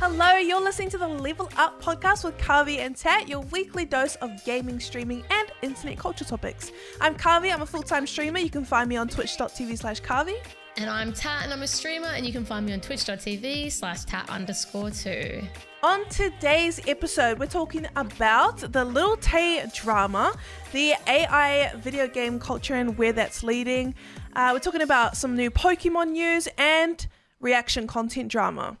Hello, 0.00 0.36
you're 0.36 0.60
listening 0.60 0.90
to 0.90 0.98
the 0.98 1.08
Level 1.08 1.50
Up 1.56 1.82
podcast 1.82 2.22
with 2.24 2.38
Karvey 2.38 2.78
and 2.78 2.94
Tat, 2.94 3.28
your 3.28 3.40
weekly 3.40 3.84
dose 3.84 4.14
of 4.16 4.30
gaming, 4.44 4.78
streaming, 4.78 5.24
and 5.28 5.50
internet 5.60 5.98
culture 5.98 6.24
topics. 6.24 6.70
I'm 7.00 7.16
Karvey, 7.16 7.52
I'm 7.52 7.62
a 7.62 7.66
full 7.66 7.82
time 7.82 8.06
streamer. 8.06 8.38
You 8.38 8.48
can 8.48 8.64
find 8.64 8.88
me 8.88 8.96
on 8.96 9.08
twitch.tv 9.08 9.76
slash 9.76 10.00
Karvey. 10.00 10.36
And 10.76 10.88
I'm 10.88 11.12
Tat, 11.12 11.42
and 11.42 11.52
I'm 11.52 11.62
a 11.62 11.66
streamer, 11.66 12.06
and 12.06 12.24
you 12.24 12.32
can 12.32 12.44
find 12.44 12.64
me 12.64 12.72
on 12.74 12.80
twitch.tv 12.80 13.72
slash 13.72 14.04
tat 14.04 14.30
underscore 14.30 14.92
two. 14.92 15.42
On 15.82 16.08
today's 16.10 16.80
episode, 16.86 17.40
we're 17.40 17.46
talking 17.46 17.84
about 17.96 18.58
the 18.58 18.84
Lil 18.84 19.16
Tay 19.16 19.66
drama, 19.74 20.32
the 20.70 20.94
AI 21.08 21.72
video 21.74 22.06
game 22.06 22.38
culture 22.38 22.74
and 22.74 22.96
where 22.96 23.12
that's 23.12 23.42
leading. 23.42 23.96
Uh, 24.36 24.50
we're 24.52 24.60
talking 24.60 24.82
about 24.82 25.16
some 25.16 25.34
new 25.34 25.50
Pokemon 25.50 26.12
news 26.12 26.46
and 26.56 27.08
reaction 27.40 27.88
content 27.88 28.30
drama. 28.30 28.76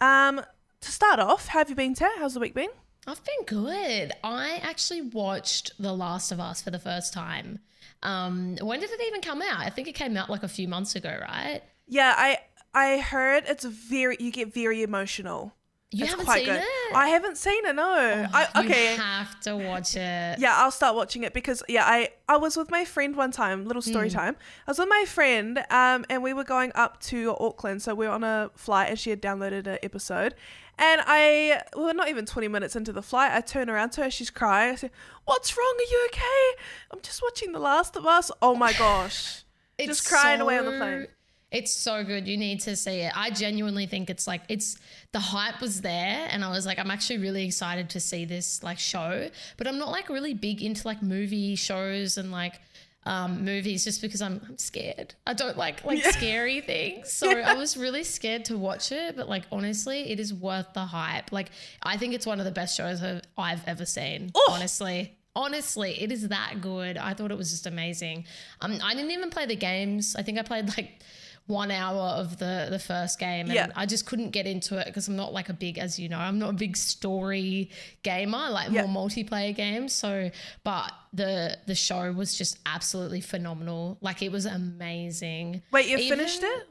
Um, 0.00 0.42
to 0.80 0.92
start 0.92 1.18
off, 1.20 1.48
how 1.48 1.60
have 1.60 1.70
you 1.70 1.76
been, 1.76 1.94
Tat? 1.94 2.12
How's 2.18 2.34
the 2.34 2.40
week 2.40 2.54
been? 2.54 2.68
I've 3.06 3.22
been 3.24 3.44
good. 3.46 4.12
I 4.24 4.60
actually 4.62 5.02
watched 5.02 5.72
The 5.78 5.92
Last 5.92 6.32
of 6.32 6.40
Us 6.40 6.60
for 6.60 6.70
the 6.70 6.78
first 6.78 7.12
time. 7.12 7.60
Um, 8.02 8.56
when 8.60 8.80
did 8.80 8.90
it 8.90 9.00
even 9.06 9.20
come 9.20 9.40
out? 9.42 9.60
I 9.60 9.70
think 9.70 9.88
it 9.88 9.94
came 9.94 10.16
out 10.16 10.28
like 10.28 10.42
a 10.42 10.48
few 10.48 10.68
months 10.68 10.96
ago, 10.96 11.16
right? 11.20 11.62
Yeah, 11.86 12.14
I 12.16 12.38
I 12.74 12.98
heard 12.98 13.44
it's 13.46 13.64
very 13.64 14.16
you 14.20 14.30
get 14.30 14.52
very 14.52 14.82
emotional. 14.82 15.54
You 15.96 16.04
It's 16.04 16.10
haven't 16.10 16.26
quite 16.26 16.44
seen 16.44 16.54
good. 16.54 16.60
it? 16.62 16.94
I 16.94 17.08
haven't 17.08 17.36
seen 17.38 17.64
it. 17.64 17.74
No. 17.74 17.84
I, 18.32 18.48
You 18.62 18.68
okay. 18.70 18.96
have 18.96 19.40
to 19.40 19.56
watch 19.56 19.96
it. 19.96 20.38
Yeah, 20.38 20.54
I'll 20.56 20.70
start 20.70 20.94
watching 20.94 21.22
it 21.22 21.32
because 21.32 21.62
yeah, 21.68 21.84
I 21.86 22.10
I 22.28 22.36
was 22.36 22.56
with 22.56 22.70
my 22.70 22.84
friend 22.84 23.16
one 23.16 23.30
time, 23.30 23.64
little 23.64 23.82
story 23.82 24.10
time. 24.10 24.36
I 24.66 24.70
was 24.70 24.78
with 24.78 24.88
my 24.88 25.04
friend, 25.06 25.64
um, 25.70 26.04
and 26.10 26.22
we 26.22 26.32
were 26.32 26.44
going 26.44 26.72
up 26.74 27.00
to 27.02 27.34
Auckland, 27.40 27.80
so 27.82 27.94
we 27.94 28.06
were 28.06 28.12
on 28.12 28.24
a 28.24 28.50
flight, 28.56 28.90
and 28.90 28.98
she 28.98 29.10
had 29.10 29.22
downloaded 29.22 29.66
an 29.66 29.78
episode, 29.82 30.34
and 30.78 31.00
I 31.06 31.62
we 31.76 31.84
were 31.84 31.94
not 31.94 32.08
even 32.08 32.26
twenty 32.26 32.48
minutes 32.48 32.76
into 32.76 32.92
the 32.92 33.02
flight. 33.02 33.32
I 33.32 33.40
turn 33.40 33.70
around 33.70 33.90
to 33.92 34.02
her, 34.04 34.10
she's 34.10 34.30
crying. 34.30 34.72
I 34.72 34.76
said, 34.76 34.90
"What's 35.24 35.56
wrong? 35.56 35.74
Are 35.78 35.90
you 35.90 36.08
okay?" 36.12 36.62
I'm 36.90 37.00
just 37.00 37.22
watching 37.22 37.52
The 37.52 37.58
Last 37.60 37.96
of 37.96 38.04
Us. 38.06 38.30
Oh 38.42 38.54
my 38.54 38.72
gosh, 38.74 39.44
It's 39.78 39.88
just 39.88 40.08
crying 40.08 40.40
away 40.40 40.58
on 40.58 40.64
the 40.66 40.72
plane. 40.72 41.06
It's 41.52 41.72
so 41.72 42.02
good. 42.02 42.26
You 42.26 42.36
need 42.36 42.60
to 42.62 42.74
see 42.74 43.00
it. 43.00 43.12
I 43.16 43.30
genuinely 43.30 43.86
think 43.86 44.10
it's 44.10 44.26
like 44.26 44.42
it's 44.48 44.76
the 45.12 45.20
hype 45.20 45.60
was 45.60 45.80
there 45.80 46.26
and 46.30 46.44
I 46.44 46.50
was 46.50 46.66
like 46.66 46.78
I'm 46.78 46.90
actually 46.90 47.18
really 47.18 47.46
excited 47.46 47.90
to 47.90 48.00
see 48.00 48.24
this 48.24 48.62
like 48.62 48.78
show, 48.78 49.30
but 49.56 49.68
I'm 49.68 49.78
not 49.78 49.90
like 49.90 50.08
really 50.08 50.34
big 50.34 50.62
into 50.62 50.86
like 50.86 51.02
movie 51.02 51.54
shows 51.54 52.18
and 52.18 52.32
like 52.32 52.60
um, 53.06 53.44
movies 53.44 53.84
just 53.84 54.02
because 54.02 54.20
I'm, 54.20 54.40
I'm 54.48 54.58
scared. 54.58 55.14
I 55.26 55.32
don't 55.32 55.56
like 55.56 55.84
like 55.84 56.02
scary 56.04 56.60
things. 56.66 57.12
So 57.12 57.30
I 57.30 57.54
was 57.54 57.76
really 57.76 58.02
scared 58.02 58.44
to 58.46 58.58
watch 58.58 58.90
it, 58.90 59.16
but 59.16 59.28
like 59.28 59.44
honestly, 59.52 60.10
it 60.10 60.18
is 60.18 60.34
worth 60.34 60.72
the 60.74 60.84
hype. 60.84 61.30
Like 61.30 61.50
I 61.82 61.96
think 61.96 62.14
it's 62.14 62.26
one 62.26 62.40
of 62.40 62.44
the 62.44 62.50
best 62.50 62.76
shows 62.76 63.02
I've, 63.02 63.22
I've 63.38 63.66
ever 63.68 63.86
seen. 63.86 64.32
Oh. 64.34 64.50
Honestly. 64.50 65.16
Honestly, 65.36 66.02
it 66.02 66.10
is 66.10 66.28
that 66.28 66.62
good. 66.62 66.96
I 66.96 67.12
thought 67.12 67.30
it 67.30 67.36
was 67.36 67.50
just 67.50 67.66
amazing. 67.66 68.24
Um, 68.62 68.78
I 68.82 68.94
didn't 68.94 69.10
even 69.10 69.28
play 69.28 69.44
the 69.44 69.54
games. 69.54 70.16
I 70.18 70.22
think 70.22 70.38
I 70.38 70.42
played 70.42 70.68
like 70.76 71.02
one 71.46 71.70
hour 71.70 72.08
of 72.20 72.38
the 72.38 72.66
the 72.70 72.78
first 72.78 73.18
game, 73.18 73.46
and 73.46 73.54
Yeah. 73.54 73.68
I 73.76 73.86
just 73.86 74.04
couldn't 74.06 74.30
get 74.30 74.46
into 74.46 74.78
it 74.78 74.86
because 74.86 75.06
I'm 75.08 75.16
not 75.16 75.32
like 75.32 75.48
a 75.48 75.52
big, 75.52 75.78
as 75.78 75.98
you 75.98 76.08
know, 76.08 76.18
I'm 76.18 76.38
not 76.38 76.50
a 76.50 76.52
big 76.54 76.76
story 76.76 77.70
gamer. 78.02 78.50
Like 78.50 78.70
Yeah. 78.72 78.86
more 78.86 79.08
multiplayer 79.08 79.54
games. 79.54 79.92
So, 79.92 80.30
but 80.64 80.92
the 81.12 81.58
the 81.66 81.74
show 81.74 82.10
was 82.12 82.36
just 82.36 82.58
absolutely 82.66 83.20
phenomenal. 83.20 83.98
Like 84.00 84.22
it 84.22 84.32
was 84.32 84.46
amazing. 84.46 85.62
Wait, 85.72 85.86
you 85.88 85.98
Even- 85.98 86.18
finished 86.18 86.42
it? 86.42 86.68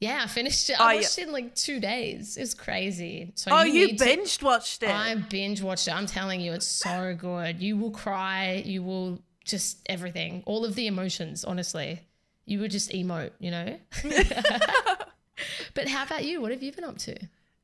Yeah, 0.00 0.20
I 0.22 0.26
finished 0.28 0.70
it. 0.70 0.76
Oh, 0.78 0.84
I 0.84 0.92
yeah. 0.92 1.00
watched 1.00 1.18
it 1.18 1.26
in 1.26 1.32
like 1.32 1.54
two 1.56 1.80
days. 1.80 2.36
It's 2.36 2.54
crazy. 2.54 3.32
So 3.34 3.50
Oh, 3.50 3.62
you 3.62 3.86
need 3.88 3.98
to- 3.98 4.28
watched 4.42 4.84
it. 4.84 4.90
I 4.90 5.14
binge 5.16 5.60
watched 5.60 5.88
it. 5.88 5.90
I'm 5.92 6.06
telling 6.06 6.40
you, 6.40 6.52
it's 6.52 6.66
so 6.68 7.16
good. 7.18 7.60
You 7.60 7.76
will 7.76 7.90
cry. 7.90 8.62
You 8.64 8.84
will 8.84 9.20
just 9.44 9.78
everything, 9.88 10.42
all 10.46 10.64
of 10.64 10.74
the 10.76 10.86
emotions. 10.86 11.44
Honestly, 11.44 12.00
you 12.48 12.60
would 12.60 12.70
just 12.70 12.90
emote. 12.90 13.32
You 13.38 13.50
know. 13.50 13.78
but 15.74 15.88
how 15.88 16.04
about 16.04 16.24
you? 16.24 16.40
What 16.40 16.50
have 16.50 16.62
you 16.62 16.72
been 16.72 16.84
up 16.84 16.98
to? 16.98 17.16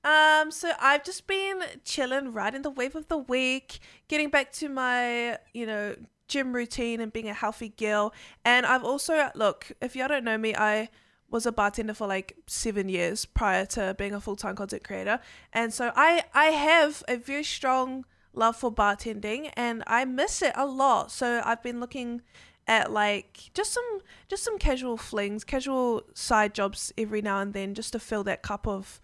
Um, 0.04 0.50
so 0.50 0.72
I've 0.80 1.02
just 1.02 1.26
been 1.26 1.62
chilling, 1.84 2.32
riding 2.32 2.62
the 2.62 2.70
wave 2.70 2.94
of 2.94 3.08
the 3.08 3.16
week, 3.16 3.78
getting 4.06 4.28
back 4.28 4.52
to 4.52 4.68
my, 4.68 5.38
you 5.54 5.64
know, 5.64 5.96
gym 6.28 6.54
routine 6.54 7.00
and 7.00 7.12
being 7.12 7.28
a 7.28 7.34
healthy 7.34 7.70
girl. 7.70 8.12
And 8.44 8.66
I've 8.66 8.84
also 8.84 9.30
look, 9.34 9.72
if 9.80 9.96
y'all 9.96 10.08
don't 10.08 10.24
know 10.24 10.36
me, 10.36 10.54
I 10.54 10.90
was 11.30 11.46
a 11.46 11.52
bartender 11.52 11.94
for 11.94 12.06
like 12.06 12.36
seven 12.46 12.88
years 12.88 13.24
prior 13.24 13.64
to 13.66 13.94
being 13.98 14.14
a 14.14 14.20
full 14.20 14.36
time 14.36 14.56
content 14.56 14.84
creator. 14.84 15.20
And 15.52 15.72
so 15.72 15.90
I 15.96 16.24
I 16.34 16.46
have 16.46 17.02
a 17.08 17.16
very 17.16 17.44
strong 17.44 18.04
love 18.34 18.56
for 18.56 18.72
bartending 18.72 19.50
and 19.54 19.82
I 19.86 20.04
miss 20.04 20.42
it 20.42 20.52
a 20.54 20.66
lot. 20.66 21.10
So 21.10 21.40
I've 21.44 21.62
been 21.62 21.80
looking 21.80 22.22
at 22.66 22.90
like 22.92 23.50
just 23.54 23.72
some 23.72 24.00
just 24.28 24.44
some 24.44 24.58
casual 24.58 24.96
flings, 24.96 25.44
casual 25.44 26.02
side 26.14 26.54
jobs 26.54 26.92
every 26.96 27.22
now 27.22 27.40
and 27.40 27.52
then 27.52 27.74
just 27.74 27.92
to 27.92 27.98
fill 27.98 28.24
that 28.24 28.42
cup 28.42 28.66
of 28.66 29.00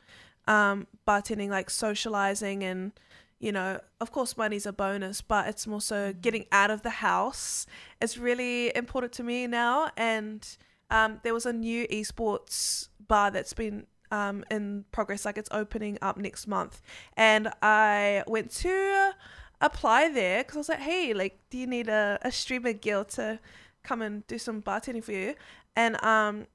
um, 0.47 0.87
bartending, 1.07 1.51
like 1.51 1.71
socializing, 1.71 2.65
and 2.65 2.93
you 3.39 3.53
know, 3.53 3.81
of 4.01 4.13
course, 4.13 4.37
money's 4.37 4.67
a 4.67 4.73
bonus, 4.73 5.21
but 5.23 5.49
it's 5.49 5.67
more 5.67 5.81
so 5.81 6.13
getting 6.13 6.47
out 6.53 6.71
of 6.71 6.83
the 6.83 6.91
house. 6.91 7.67
It's 8.01 8.19
really 8.19 8.75
important 8.77 9.13
to 9.15 9.23
me 9.23 9.47
now. 9.47 9.91
And 9.97 10.47
um, 10.91 11.21
there 11.23 11.33
was 11.33 11.47
a 11.47 11.53
new 11.53 11.87
esports 11.89 12.89
bar 13.09 13.31
that's 13.31 13.55
been 13.55 13.87
um, 14.11 14.45
in 14.51 14.85
progress, 14.93 15.25
like 15.25 15.39
it's 15.39 15.49
opening 15.53 15.99
up 16.03 16.17
next 16.17 16.47
month, 16.47 16.83
and 17.17 17.53
I 17.63 18.25
went 18.27 18.51
to 18.53 19.13
apply 19.61 20.09
there 20.09 20.43
because 20.43 20.57
I 20.57 20.59
was 20.61 20.69
like, 20.69 20.79
hey, 20.81 21.13
like, 21.15 21.39
do 21.51 21.59
you 21.59 21.67
need 21.67 21.89
a, 21.89 22.19
a 22.23 22.33
streamer 22.33 22.73
girl 22.73 23.05
to 23.05 23.39
come 23.83 24.03
and 24.03 24.27
do 24.27 24.39
some 24.39 24.63
bartending 24.63 25.05
for 25.05 25.13
you? 25.13 25.35
And 25.77 26.03
um, 26.05 26.47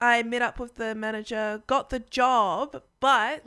I 0.00 0.22
met 0.22 0.42
up 0.42 0.58
with 0.58 0.74
the 0.76 0.94
manager, 0.94 1.62
got 1.66 1.90
the 1.90 2.00
job, 2.00 2.82
but 3.00 3.42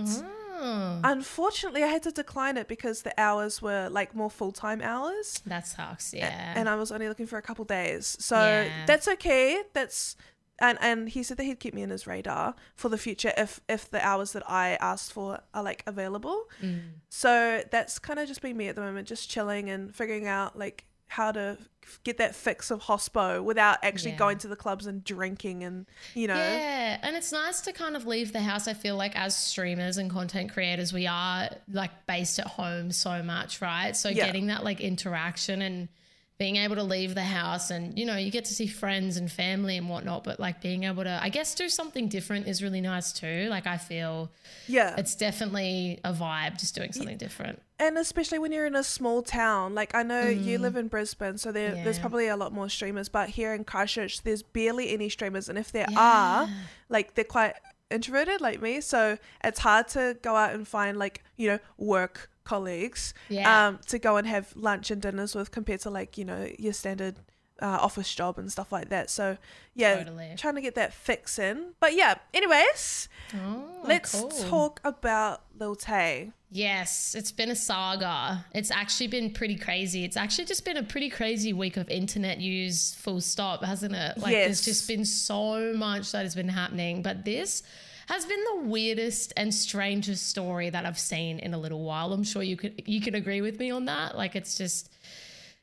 Oh, 0.57 1.01
unfortunately 1.03 1.83
I 1.83 1.87
had 1.87 2.01
to 2.03 2.11
decline 2.11 2.55
it 2.55 2.69
because 2.69 3.01
the 3.01 3.13
hours 3.19 3.61
were 3.61 3.89
like 3.89 4.15
more 4.15 4.29
full 4.29 4.53
time 4.53 4.81
hours. 4.81 5.41
that 5.45 5.67
sucks. 5.67 6.13
Yeah. 6.13 6.53
And 6.55 6.69
I 6.69 6.75
was 6.75 6.93
only 6.93 7.09
looking 7.09 7.25
for 7.25 7.37
a 7.37 7.41
couple 7.41 7.65
days. 7.65 8.15
So 8.21 8.37
Yeah. 8.39 8.85
that's 8.85 9.07
okay. 9.09 9.63
That's 9.73 10.15
and 10.59 10.77
and 10.81 11.09
he 11.09 11.21
said 11.23 11.37
that 11.37 11.43
he'd 11.43 11.59
keep 11.59 11.73
me 11.73 11.81
in 11.81 11.89
his 11.89 12.07
radar 12.07 12.55
for 12.75 12.89
the 12.89 12.97
future 12.97 13.33
if 13.37 13.59
if 13.67 13.89
the 13.89 14.05
hours 14.05 14.31
that 14.33 14.49
I 14.49 14.77
asked 14.81 15.11
for 15.13 15.41
are 15.53 15.63
like 15.63 15.83
available. 15.85 16.43
Mm. 16.61 16.81
So 17.09 17.61
that's 17.71 17.99
kind 17.99 18.19
of 18.19 18.27
just 18.27 18.41
been 18.41 18.55
me 18.57 18.67
at 18.67 18.75
the 18.75 18.81
moment, 18.81 19.07
just 19.07 19.29
chilling 19.29 19.69
and 19.69 19.93
figuring 19.95 20.27
out 20.27 20.57
like 20.57 20.85
how 21.07 21.31
to 21.31 21.57
get 22.03 22.17
that 22.17 22.33
fix 22.33 22.71
of 22.71 22.81
hospo 22.81 23.43
without 23.43 23.77
actually 23.83 24.11
Yeah. 24.11 24.17
going 24.17 24.37
to 24.39 24.47
the 24.47 24.55
clubs 24.55 24.87
and 24.87 25.03
drinking 25.03 25.63
and 25.63 25.85
you 26.15 26.27
know 26.27 26.33
Yeah, 26.35 26.97
and 27.03 27.15
it's 27.15 27.31
nice 27.31 27.61
to 27.61 27.71
kind 27.73 27.95
of 27.95 28.07
leave 28.07 28.33
the 28.33 28.41
house. 28.41 28.67
I 28.67 28.73
feel 28.73 28.95
like 28.95 29.15
as 29.15 29.35
streamers 29.37 29.97
and 29.97 30.09
content 30.09 30.51
creators, 30.51 30.91
we 30.93 31.05
are 31.05 31.49
like 31.71 31.91
based 32.07 32.39
at 32.39 32.47
home 32.47 32.91
so 32.91 33.21
much, 33.21 33.61
right? 33.61 33.95
So 33.95 34.09
Yeah. 34.09 34.25
getting 34.25 34.47
that 34.47 34.63
like 34.63 34.81
interaction 34.81 35.61
and 35.61 35.89
being 36.37 36.57
able 36.57 36.75
to 36.75 36.83
leave 36.83 37.15
the 37.15 37.23
house 37.23 37.69
and 37.71 37.97
you 37.97 38.05
know 38.05 38.17
you 38.17 38.29
get 38.29 38.43
to 38.45 38.53
see 38.53 38.67
friends 38.67 39.15
and 39.15 39.31
family 39.31 39.77
and 39.77 39.89
whatnot 39.89 40.23
but 40.23 40.39
like 40.39 40.61
being 40.61 40.83
able 40.83 41.03
to 41.03 41.19
i 41.23 41.29
guess 41.29 41.55
do 41.55 41.69
something 41.69 42.09
different 42.09 42.47
is 42.47 42.61
really 42.61 42.81
nice 42.81 43.13
too. 43.13 43.47
Like 43.49 43.67
i 43.67 43.77
feel 43.77 44.29
yeah. 44.67 44.95
it's 44.97 45.15
definitely 45.15 45.99
a 46.03 46.13
vibe 46.13 46.59
just 46.59 46.75
doing 46.75 46.91
something 46.91 47.17
different. 47.17 47.61
and 47.79 47.97
especially 47.97 48.37
when 48.39 48.51
you're 48.51 48.65
in 48.65 48.75
a 48.75 48.83
small 48.83 49.21
town 49.21 49.73
like 49.73 49.95
i 49.95 50.03
know 50.03 50.27
you 50.27 50.57
live 50.57 50.75
in 50.75 50.87
brisbane 50.87 51.37
so 51.37 51.51
there, 51.51 51.71
there's 51.71 51.95
Mm. 51.97 52.01
Probably 52.05 52.27
a 52.27 52.37
lot 52.37 52.51
more 52.53 52.69
streamers 52.69 53.09
but 53.09 53.29
here 53.29 53.53
in 53.53 53.63
christchurch 53.63 54.21
there's 54.23 54.43
barely 54.43 54.93
any 54.93 55.09
streamers 55.09 55.49
and 55.49 55.57
if 55.57 55.71
there 55.71 55.87
are 55.97 56.47
like 56.89 57.15
they're 57.15 57.23
quite 57.23 57.55
introverted 57.89 58.41
like 58.41 58.61
me 58.61 58.81
so 58.81 59.17
it's 59.43 59.59
hard 59.59 59.87
to 59.87 60.17
go 60.21 60.35
out 60.35 60.53
and 60.53 60.67
find 60.67 60.97
like 60.97 61.23
you 61.37 61.47
know 61.47 61.59
work 61.77 62.29
colleagues 62.45 63.13
Yeah. 63.29 63.67
um 63.67 63.79
to 63.87 63.99
go 63.99 64.15
and 64.17 64.25
have 64.27 64.53
lunch 64.55 64.91
and 64.91 65.01
dinners 65.01 65.35
with 65.35 65.51
compared 65.51 65.81
to 65.81 65.89
like 65.89 66.17
you 66.17 66.23
know 66.25 66.47
your 66.57 66.73
standard 66.73 67.15
uh, 67.61 67.79
office 67.81 68.13
job 68.13 68.37
and 68.37 68.51
stuff 68.51 68.71
like 68.73 68.89
that 68.89 69.09
so 69.09 69.37
yeah 69.75 69.95
Totally. 70.03 70.33
trying 70.37 70.55
to 70.55 70.61
get 70.61 70.75
that 70.75 70.93
fix 70.93 71.39
in 71.39 71.73
but 71.79 71.93
yeah 71.95 72.15
anyways 72.33 73.07
oh, 73.33 73.63
let's 73.85 74.11
cool. 74.19 74.29
talk 74.29 74.81
about 74.83 75.41
lil 75.57 75.75
tay 75.75 76.31
Yes, 76.51 77.15
it's 77.15 77.33
been 77.33 77.49
a 77.51 77.55
saga. 77.55 78.45
It's 78.53 78.71
actually 78.71 79.07
been 79.07 79.31
pretty 79.31 79.57
crazy. 79.57 80.05
It's 80.05 80.15
actually 80.15 80.45
just 80.45 80.63
been 80.63 80.77
a 80.77 80.83
pretty 80.83 81.09
crazy 81.09 81.51
week 81.51 81.75
of 81.75 81.89
internet 81.89 82.37
news, 82.37 82.93
full 82.93 83.19
stop, 83.19 83.61
hasn't 83.61 83.93
it? 83.93 84.17
Like, 84.17 84.31
Yes. 84.31 84.45
there's 84.45 84.61
just 84.61 84.87
been 84.87 85.03
so 85.03 85.73
much 85.73 86.13
that 86.13 86.23
has 86.23 86.33
been 86.33 86.47
happening. 86.47 87.01
But 87.01 87.25
this 87.25 87.61
has 88.07 88.25
been 88.25 88.43
the 88.53 88.61
weirdest 88.67 89.33
and 89.37 89.53
strangest 89.53 90.29
story 90.29 90.69
that 90.69 90.85
I've 90.85 90.99
seen 90.99 91.39
in 91.39 91.53
a 91.53 91.57
little 91.57 91.83
while. 91.83 92.13
I'm 92.13 92.23
sure 92.23 92.43
you 92.43 92.57
could 92.57 92.83
you 92.85 93.01
can 93.01 93.15
agree 93.15 93.41
with 93.41 93.59
me 93.59 93.71
on 93.71 93.85
that. 93.85 94.15
Like, 94.17 94.35
it's 94.35 94.57
just 94.57 94.91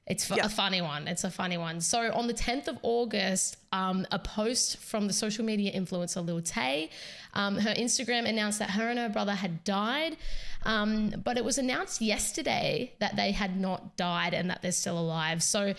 it's 0.06 0.28
Yeah. 0.28 0.46
a 0.46 0.48
funny 0.48 0.80
one. 0.80 1.06
It's 1.06 1.24
a 1.24 1.30
funny 1.30 1.56
one. 1.58 1.80
So 1.80 2.12
on 2.12 2.26
the 2.26 2.34
10th 2.34 2.66
of 2.68 2.78
August, 2.82 3.56
um, 3.72 4.06
a 4.12 4.18
post 4.18 4.76
from 4.78 5.06
the 5.06 5.12
social 5.12 5.44
media 5.44 5.72
influencer 5.72 6.24
Lil 6.24 6.42
Tay. 6.42 6.90
Um, 7.34 7.56
her 7.56 7.74
Instagram 7.74 8.28
announced 8.28 8.58
that 8.58 8.70
her 8.70 8.90
and 8.90 8.98
her 8.98 9.08
brother 9.08 9.32
had 9.32 9.64
died, 9.64 10.18
um, 10.64 11.14
but 11.24 11.38
it 11.38 11.44
was 11.44 11.56
announced 11.56 12.02
yesterday 12.02 12.92
that 12.98 13.16
they 13.16 13.32
had 13.32 13.58
not 13.58 13.96
died 13.96 14.34
and 14.34 14.50
that 14.50 14.60
they're 14.60 14.70
still 14.70 14.98
alive. 14.98 15.42
So, 15.42 15.72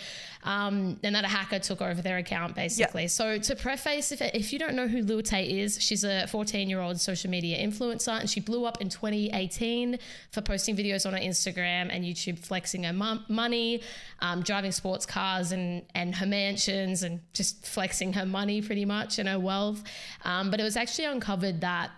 um, 0.43 0.99
and 1.03 1.15
that 1.15 1.23
a 1.23 1.27
hacker 1.27 1.59
took 1.59 1.81
over 1.81 2.01
their 2.01 2.17
account 2.17 2.55
basically. 2.55 3.07
So, 3.07 3.37
to 3.37 3.55
preface, 3.55 4.11
if, 4.11 4.21
if 4.21 4.51
you 4.51 4.57
don't 4.57 4.75
know 4.75 4.87
who 4.87 5.03
Lil 5.03 5.21
Tay 5.21 5.59
is, 5.59 5.77
she's 5.79 6.03
a 6.03 6.25
14 6.27 6.69
year 6.69 6.81
old 6.81 6.99
social 6.99 7.29
media 7.29 7.63
influencer 7.63 8.19
and 8.19 8.27
she 8.27 8.39
blew 8.39 8.65
up 8.65 8.81
in 8.81 8.89
2018 8.89 9.99
for 10.31 10.41
posting 10.41 10.75
videos 10.75 11.05
on 11.05 11.13
her 11.13 11.19
Instagram 11.19 11.89
and 11.91 12.03
YouTube 12.03 12.39
flexing 12.39 12.83
her 12.83 12.93
mom- 12.93 13.25
money, 13.29 13.81
um, 14.21 14.41
driving 14.41 14.71
sports 14.71 15.05
cars 15.05 15.51
and, 15.51 15.83
and 15.93 16.15
her 16.15 16.25
mansions 16.25 17.03
and 17.03 17.21
just 17.33 17.63
flexing 17.65 17.82
her 18.13 18.25
money 18.25 18.61
pretty 18.61 18.85
much 18.85 19.19
and 19.19 19.27
her 19.27 19.39
wealth. 19.39 19.83
Um, 20.23 20.51
but 20.51 20.59
it 20.59 20.63
was 20.63 20.77
actually 20.77 21.05
uncovered 21.05 21.61
that 21.61 21.91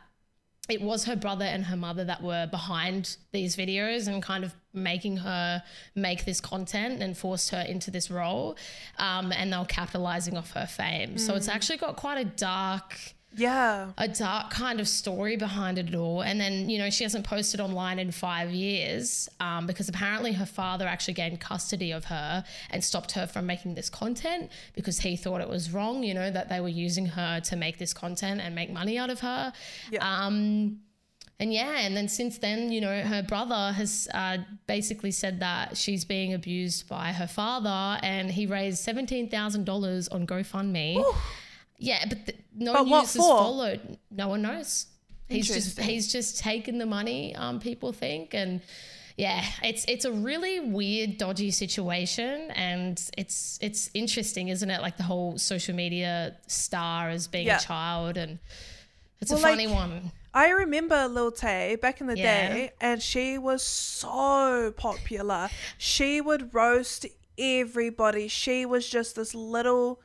it 0.67 0.81
was 0.81 1.05
her 1.05 1.15
brother 1.15 1.45
and 1.45 1.65
her 1.65 1.77
mother 1.77 2.03
that 2.05 2.23
were 2.23 2.47
behind 2.47 3.17
these 3.31 3.55
videos 3.55 4.07
and 4.07 4.21
kind 4.23 4.43
of 4.43 4.55
making 4.73 5.17
her 5.17 5.61
make 5.93 6.25
this 6.25 6.41
content 6.41 7.03
and 7.03 7.17
forced 7.17 7.51
her 7.51 7.61
into 7.61 7.91
this 7.91 8.09
role. 8.09 8.57
Um, 8.97 9.31
and 9.31 9.53
they 9.53 9.57
were 9.57 9.65
capitalizing 9.65 10.37
off 10.37 10.51
her 10.51 10.65
fame. 10.65 11.15
Mm. 11.15 11.19
So 11.19 11.35
it's 11.35 11.47
actually 11.47 11.77
got 11.77 11.97
quite 11.97 12.17
a 12.17 12.25
dark 12.25 12.97
yeah 13.35 13.91
a 13.97 14.07
dark 14.07 14.49
kind 14.49 14.79
of 14.79 14.87
story 14.87 15.35
behind 15.35 15.77
it 15.77 15.93
all 15.93 16.21
and 16.21 16.39
then 16.39 16.69
you 16.69 16.77
know 16.77 16.89
she 16.89 17.03
hasn't 17.03 17.25
posted 17.25 17.59
online 17.59 17.99
in 17.99 18.11
five 18.11 18.51
years 18.51 19.29
um, 19.39 19.67
because 19.67 19.89
apparently 19.89 20.33
her 20.33 20.45
father 20.45 20.87
actually 20.87 21.13
gained 21.13 21.39
custody 21.39 21.91
of 21.91 22.05
her 22.05 22.43
and 22.69 22.83
stopped 22.83 23.11
her 23.11 23.27
from 23.27 23.45
making 23.45 23.75
this 23.75 23.89
content 23.89 24.49
because 24.73 24.99
he 24.99 25.15
thought 25.15 25.41
it 25.41 25.49
was 25.49 25.71
wrong 25.71 26.03
you 26.03 26.13
know 26.13 26.31
that 26.31 26.49
they 26.49 26.59
were 26.59 26.67
using 26.67 27.05
her 27.05 27.39
to 27.39 27.55
make 27.55 27.77
this 27.77 27.93
content 27.93 28.41
and 28.41 28.55
make 28.55 28.71
money 28.71 28.97
out 28.97 29.09
of 29.09 29.19
her 29.19 29.51
yeah. 29.91 30.25
um, 30.25 30.79
and 31.39 31.53
yeah, 31.53 31.79
and 31.79 31.97
then 31.97 32.07
since 32.07 32.37
then, 32.37 32.71
you 32.71 32.79
know, 32.79 33.01
her 33.01 33.21
brother 33.21 33.73
has 33.73 34.07
uh, 34.13 34.37
basically 34.67 35.11
said 35.11 35.41
that 35.41 35.75
she's 35.75 36.05
being 36.05 36.33
abused 36.33 36.87
by 36.87 37.11
her 37.11 37.27
father, 37.27 37.99
and 38.01 38.31
he 38.31 38.45
raised 38.45 38.77
seventeen 38.81 39.29
thousand 39.29 39.65
dollars 39.65 40.07
on 40.07 40.25
GoFundMe. 40.25 40.97
Ooh. 40.97 41.13
Yeah, 41.77 42.05
but 42.07 42.25
the, 42.25 42.33
no 42.55 42.73
but 42.73 42.83
news 42.83 43.13
has 43.13 43.15
followed. 43.15 43.97
No 44.11 44.29
one 44.29 44.41
knows. 44.41 44.87
He's 45.27 45.47
just 45.47 45.79
he's 45.79 46.11
just 46.11 46.39
taken 46.39 46.77
the 46.77 46.85
money. 46.85 47.35
Um, 47.35 47.59
people 47.59 47.91
think, 47.91 48.33
and 48.33 48.61
yeah, 49.17 49.43
it's 49.63 49.85
it's 49.87 50.05
a 50.05 50.11
really 50.11 50.59
weird, 50.59 51.17
dodgy 51.17 51.51
situation, 51.51 52.51
and 52.51 53.01
it's 53.17 53.57
it's 53.61 53.89
interesting, 53.93 54.49
isn't 54.49 54.69
it? 54.69 54.81
Like 54.81 54.97
the 54.97 55.03
whole 55.03 55.37
social 55.37 55.75
media 55.75 56.35
star 56.47 57.09
as 57.09 57.27
being 57.27 57.47
yeah. 57.47 57.57
a 57.57 57.61
child, 57.61 58.17
and 58.17 58.39
it's 59.19 59.31
well, 59.31 59.39
a 59.39 59.43
funny 59.43 59.67
like, 59.67 59.75
one. 59.75 60.11
I 60.33 60.49
remember 60.49 61.07
Lil 61.07 61.31
Tay 61.31 61.77
back 61.81 62.01
in 62.01 62.07
the 62.07 62.17
yeah. 62.17 62.53
day, 62.53 62.71
and 62.81 63.01
she 63.01 63.37
was 63.37 63.63
so 63.63 64.73
popular. 64.75 65.49
She 65.77 66.19
would 66.21 66.53
roast 66.53 67.05
everybody. 67.37 68.27
She 68.27 68.65
was 68.65 68.87
just 68.87 69.15
this 69.15 69.33
little 69.33 70.01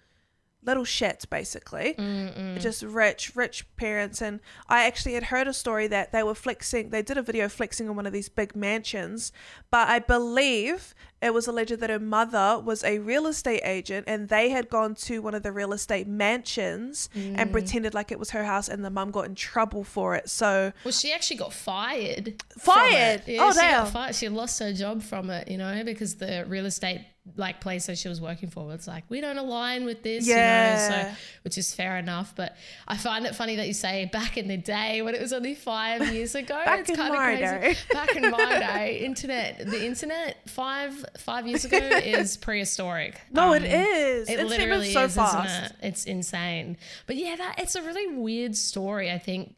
little 0.65 0.85
shits 0.85 1.29
basically. 1.29 1.95
Mm-mm. 1.95 2.61
just 2.61 2.83
rich 2.83 3.35
rich 3.35 3.65
parents. 3.77 4.21
And 4.21 4.41
i 4.69 4.85
actually 4.85 5.15
had 5.15 5.25
heard 5.25 5.49
a 5.49 5.53
story 5.53 5.87
that 5.89 6.13
they 6.13 6.23
were 6.23 6.35
flexing 6.35 6.91
they 6.91 7.03
did 7.03 7.17
a 7.17 7.23
video 7.23 7.49
flexing 7.49 7.89
on 7.89 7.97
one 7.97 8.07
of 8.07 8.13
these 8.13 8.29
big 8.29 8.55
mansions. 8.55 9.33
But 9.71 9.89
i 9.89 9.99
believe 9.99 10.95
it 11.23 11.35
was 11.35 11.47
alleged 11.47 11.81
that 11.81 11.91
her 11.91 11.99
mother 11.99 12.61
was 12.65 12.83
a 12.83 12.99
real 12.99 13.27
estate 13.27 13.61
agent 13.63 14.05
and 14.09 14.29
they 14.29 14.49
had 14.49 14.69
gone 14.71 14.95
to 14.95 15.21
one 15.21 15.35
of 15.35 15.43
the 15.43 15.53
real 15.53 15.73
estate 15.73 16.07
mansions 16.07 17.11
mm. 17.15 17.35
and 17.37 17.53
pretended 17.53 17.93
like 17.93 18.11
it 18.11 18.19
was 18.19 18.31
her 18.31 18.45
house 18.45 18.69
and 18.69 18.85
the 18.85 18.91
mum 18.91 19.11
got 19.11 19.27
in 19.27 19.35
trouble 19.35 19.85
for 19.85 20.15
it. 20.15 20.29
So 20.31 20.73
well 20.85 20.93
she 20.93 21.13
actually 21.13 21.37
got 21.37 21.53
fired 21.53 22.43
fired? 22.59 23.23
Yeah, 23.27 23.45
oh 23.45 23.53
she 23.53 23.61
damn. 23.61 23.87
fired. 23.87 24.15
she 24.15 24.29
lost 24.29 24.59
her 24.61 24.73
job 24.73 25.03
from 25.03 25.31
it 25.31 25.49
you 25.49 25.59
know 25.59 25.83
because 25.85 26.17
the 26.17 26.45
real 26.47 26.67
estate 26.67 27.05
like 27.37 27.61
place 27.61 27.87
that 27.87 27.99
she 27.99 28.09
was 28.09 28.21
working 28.21 28.49
for 28.49 28.73
it's 28.73 28.89
like 28.89 29.05
we 29.09 29.21
don't 29.21 29.37
align 29.37 29.85
with 29.85 30.03
this 30.03 30.27
yeah. 30.27 30.73
you 30.73 30.91
know 30.91 31.09
so 31.11 31.15
which 31.43 31.59
is 31.59 31.73
fair 31.73 31.99
enough 31.99 32.35
but 32.35 32.57
i 32.89 32.97
find 32.97 33.27
it 33.27 33.35
funny 33.35 33.57
that 33.57 33.67
you 33.67 33.75
say 33.75 34.07
back 34.07 34.39
in 34.39 34.49
the 34.49 34.57
day 34.57 35.03
when 35.03 35.15
it 35.15 35.21
was 35.21 35.33
only 35.33 35.55
five 35.55 36.13
years 36.13 36.35
ago. 36.35 36.61
Back 36.65 36.81
it's 36.81 36.97
kind 36.97 37.13
of 37.13 37.19
crazy. 37.19 37.43
day. 37.43 37.77
back 37.93 38.17
in 38.17 38.31
my 38.31 38.59
day 38.59 39.01
internet 39.05 39.59
the 39.59 39.85
internet 39.85 40.49
five 40.49 41.05
five 41.19 41.47
years 41.47 41.65
ago 41.65 41.77
is 41.77 42.37
prehistoric. 42.37 43.21
No 43.33 43.49
um, 43.49 43.63
it 43.63 43.65
is. 43.65 44.29
it 44.29 44.41
it's 44.41 44.51
literally 44.51 44.93
so 44.93 45.05
is 45.05 45.15
fast. 45.15 45.73
it? 45.73 45.77
It's 45.83 46.05
insane. 46.05 46.77
But 47.07 47.17
yeah 47.17 47.37
that 47.37 47.57
it's 47.59 47.75
a 47.75 47.83
really 47.83 48.15
weird 48.17 48.57
story 48.57 49.11
i 49.11 49.19
think. 49.19 49.55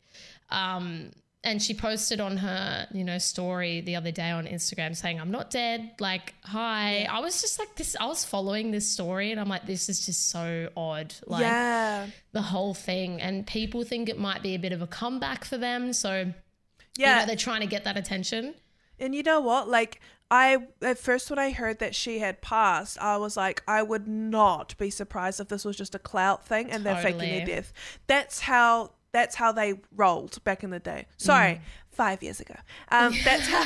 Um 0.50 1.12
and 1.44 1.60
she 1.60 1.74
posted 1.74 2.20
on 2.20 2.36
her 2.36 2.86
you 2.92 3.04
know 3.04 3.18
story 3.18 3.80
the 3.80 3.96
other 3.96 4.12
day 4.12 4.30
on 4.30 4.46
instagram 4.46 4.96
saying 4.96 5.20
i'm 5.20 5.30
not 5.30 5.50
dead. 5.50 5.90
Like 5.98 6.34
hi. 6.42 7.06
I 7.10 7.20
was 7.20 7.40
just 7.40 7.58
like 7.58 7.74
this 7.76 7.96
i 8.00 8.06
was 8.06 8.24
following 8.24 8.70
this 8.70 8.88
story 8.88 9.30
and 9.30 9.40
i'm 9.40 9.48
like 9.48 9.66
this 9.66 9.88
is 9.88 10.06
just 10.06 10.30
so 10.30 10.68
odd. 10.76 11.14
Like 11.26 11.42
yeah. 11.42 12.06
the 12.32 12.42
whole 12.42 12.74
thing. 12.74 13.20
And 13.20 13.46
people 13.46 13.84
think 13.84 14.08
it 14.08 14.18
might 14.18 14.42
be 14.42 14.54
a 14.54 14.58
bit 14.58 14.72
of 14.72 14.82
a 14.82 14.86
comeback 14.86 15.44
for 15.44 15.58
them. 15.58 15.92
So 15.92 16.32
yeah 16.96 17.14
you 17.14 17.20
know, 17.20 17.26
they're 17.26 17.36
trying 17.36 17.60
to 17.62 17.66
get 17.66 17.84
that 17.84 17.96
attention. 17.96 18.54
And 18.98 19.14
you 19.14 19.22
know 19.22 19.40
what? 19.40 19.68
Like 19.68 20.00
I 20.30 20.58
at 20.80 20.98
first 20.98 21.28
when 21.28 21.38
I 21.38 21.50
heard 21.50 21.80
that 21.80 21.94
she 21.94 22.20
had 22.20 22.40
passed, 22.40 22.98
I 22.98 23.16
was 23.16 23.36
like, 23.36 23.62
I 23.66 23.82
would 23.82 24.06
not 24.06 24.76
be 24.78 24.90
surprised 24.90 25.40
if 25.40 25.48
this 25.48 25.64
was 25.64 25.76
just 25.76 25.94
a 25.94 25.98
clout 25.98 26.46
thing 26.46 26.70
and 26.70 26.84
totally. 26.84 27.02
they're 27.02 27.02
faking 27.02 27.36
their 27.36 27.56
death. 27.56 27.72
That's 28.06 28.40
how 28.40 28.92
that's 29.12 29.34
how 29.34 29.52
they 29.52 29.74
rolled 29.94 30.42
back 30.44 30.64
in 30.64 30.70
the 30.70 30.78
day. 30.78 31.06
Sorry, 31.18 31.54
mm. 31.54 31.60
five 31.90 32.22
years 32.22 32.40
ago. 32.40 32.54
Um, 32.90 33.14
that's 33.24 33.46
how 33.46 33.64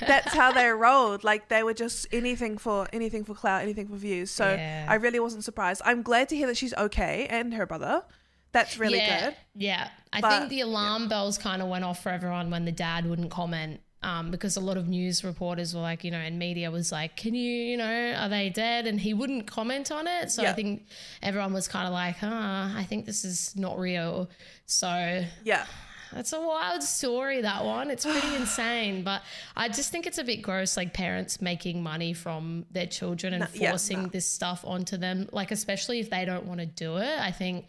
that's 0.06 0.34
how 0.34 0.52
they 0.52 0.68
rolled. 0.68 1.24
Like 1.24 1.48
they 1.48 1.62
were 1.62 1.74
just 1.74 2.06
anything 2.12 2.58
for 2.58 2.88
anything 2.92 3.24
for 3.24 3.34
clout, 3.34 3.62
anything 3.62 3.88
for 3.88 3.96
views. 3.96 4.30
So 4.30 4.54
yeah. 4.54 4.86
I 4.88 4.94
really 4.94 5.20
wasn't 5.20 5.44
surprised. 5.44 5.82
I'm 5.84 6.02
glad 6.02 6.28
to 6.30 6.36
hear 6.36 6.46
that 6.46 6.56
she's 6.56 6.74
okay 6.74 7.26
and 7.28 7.52
her 7.54 7.66
brother. 7.66 8.04
That's 8.52 8.78
really 8.78 8.98
yeah, 8.98 9.26
good. 9.26 9.36
Yeah, 9.56 9.88
I 10.12 10.20
but, 10.20 10.30
think 10.30 10.50
the 10.50 10.60
alarm 10.60 11.02
yeah. 11.02 11.08
bells 11.08 11.38
kind 11.38 11.60
of 11.60 11.68
went 11.68 11.84
off 11.84 12.04
for 12.04 12.10
everyone 12.10 12.50
when 12.50 12.64
the 12.64 12.72
dad 12.72 13.04
wouldn't 13.04 13.32
comment. 13.32 13.80
Um, 14.04 14.30
because 14.30 14.58
a 14.58 14.60
lot 14.60 14.76
of 14.76 14.86
news 14.86 15.24
reporters 15.24 15.74
were 15.74 15.80
like, 15.80 16.04
you 16.04 16.10
know, 16.10 16.18
and 16.18 16.38
media 16.38 16.70
was 16.70 16.92
like, 16.92 17.16
can 17.16 17.34
you, 17.34 17.50
you 17.50 17.78
know, 17.78 18.14
are 18.18 18.28
they 18.28 18.50
dead? 18.50 18.86
And 18.86 19.00
he 19.00 19.14
wouldn't 19.14 19.46
comment 19.46 19.90
on 19.90 20.06
it. 20.06 20.30
So 20.30 20.44
I 20.44 20.52
think 20.52 20.86
everyone 21.22 21.54
was 21.54 21.68
kind 21.68 21.86
of 21.86 21.94
like, 21.94 22.18
huh, 22.18 22.68
I 22.76 22.84
think 22.86 23.06
this 23.06 23.24
is 23.24 23.56
not 23.56 23.78
real. 23.78 24.28
So 24.66 25.24
yeah. 25.42 25.64
it's 26.12 26.34
a 26.34 26.40
wild 26.40 26.82
story, 26.82 27.40
that 27.40 27.64
one. 27.64 27.90
It's 27.90 28.04
pretty 28.04 28.34
insane. 28.36 29.04
But 29.04 29.22
I 29.56 29.68
just 29.70 29.90
think 29.90 30.06
it's 30.06 30.18
a 30.18 30.24
bit 30.24 30.42
gross, 30.42 30.76
like 30.76 30.92
parents 30.92 31.40
making 31.40 31.82
money 31.82 32.12
from 32.12 32.66
their 32.70 32.86
children 32.86 33.32
and 33.32 33.40
no, 33.40 33.70
forcing 33.70 33.96
yeah, 33.96 34.02
no. 34.02 34.10
this 34.10 34.26
stuff 34.26 34.66
onto 34.66 34.98
them, 34.98 35.30
like, 35.32 35.50
especially 35.50 36.00
if 36.00 36.10
they 36.10 36.26
don't 36.26 36.44
want 36.44 36.60
to 36.60 36.66
do 36.66 36.98
it. 36.98 37.18
I 37.18 37.30
think 37.30 37.64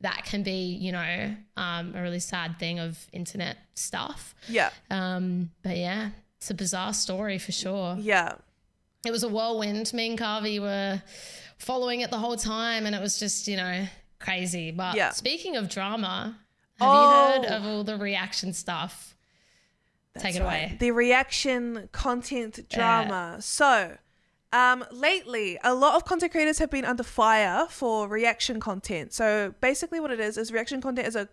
that 0.00 0.24
can 0.24 0.42
be, 0.42 0.76
you 0.80 0.92
know, 0.92 1.34
um, 1.56 1.94
a 1.94 2.02
really 2.02 2.20
sad 2.20 2.58
thing 2.58 2.78
of 2.78 3.06
internet 3.12 3.56
stuff. 3.74 4.34
Yeah. 4.48 4.70
Um, 4.90 5.50
but 5.62 5.76
yeah, 5.76 6.10
it's 6.36 6.50
a 6.50 6.54
bizarre 6.54 6.92
story 6.92 7.38
for 7.38 7.52
sure. 7.52 7.96
Yeah. 7.98 8.34
It 9.04 9.10
was 9.10 9.22
a 9.22 9.28
whirlwind. 9.28 9.92
Me 9.92 10.10
and 10.10 10.18
Karvey 10.18 10.60
were 10.60 11.02
following 11.58 12.00
it 12.00 12.10
the 12.10 12.18
whole 12.18 12.36
time, 12.36 12.86
and 12.86 12.94
it 12.94 13.00
was 13.00 13.18
just, 13.18 13.48
you 13.48 13.56
know, 13.56 13.86
crazy. 14.18 14.70
But 14.70 14.96
yeah. 14.96 15.10
speaking 15.10 15.56
of 15.56 15.68
drama, 15.68 16.38
have 16.78 16.88
oh. 16.88 16.94
you 16.94 17.42
heard 17.42 17.52
of 17.52 17.66
all 17.66 17.84
the 17.84 17.96
reaction 17.96 18.52
stuff? 18.52 19.16
That's 20.14 20.24
Take 20.24 20.36
it 20.36 20.42
right. 20.42 20.46
away. 20.46 20.76
The 20.78 20.90
reaction 20.92 21.88
content 21.92 22.68
drama. 22.68 23.34
Yeah. 23.34 23.40
So, 23.40 23.96
um, 24.52 24.84
lately, 24.90 25.58
a 25.62 25.74
lot 25.74 25.94
of 25.94 26.04
content 26.04 26.32
creators 26.32 26.58
have 26.58 26.70
been 26.70 26.84
under 26.84 27.02
fire 27.02 27.66
for 27.68 28.08
reaction 28.08 28.60
content. 28.60 29.12
So 29.12 29.54
basically, 29.60 30.00
what 30.00 30.10
it 30.10 30.20
is 30.20 30.38
is 30.38 30.52
reaction 30.52 30.80
content 30.80 31.06
is 31.06 31.16
a 31.16 31.28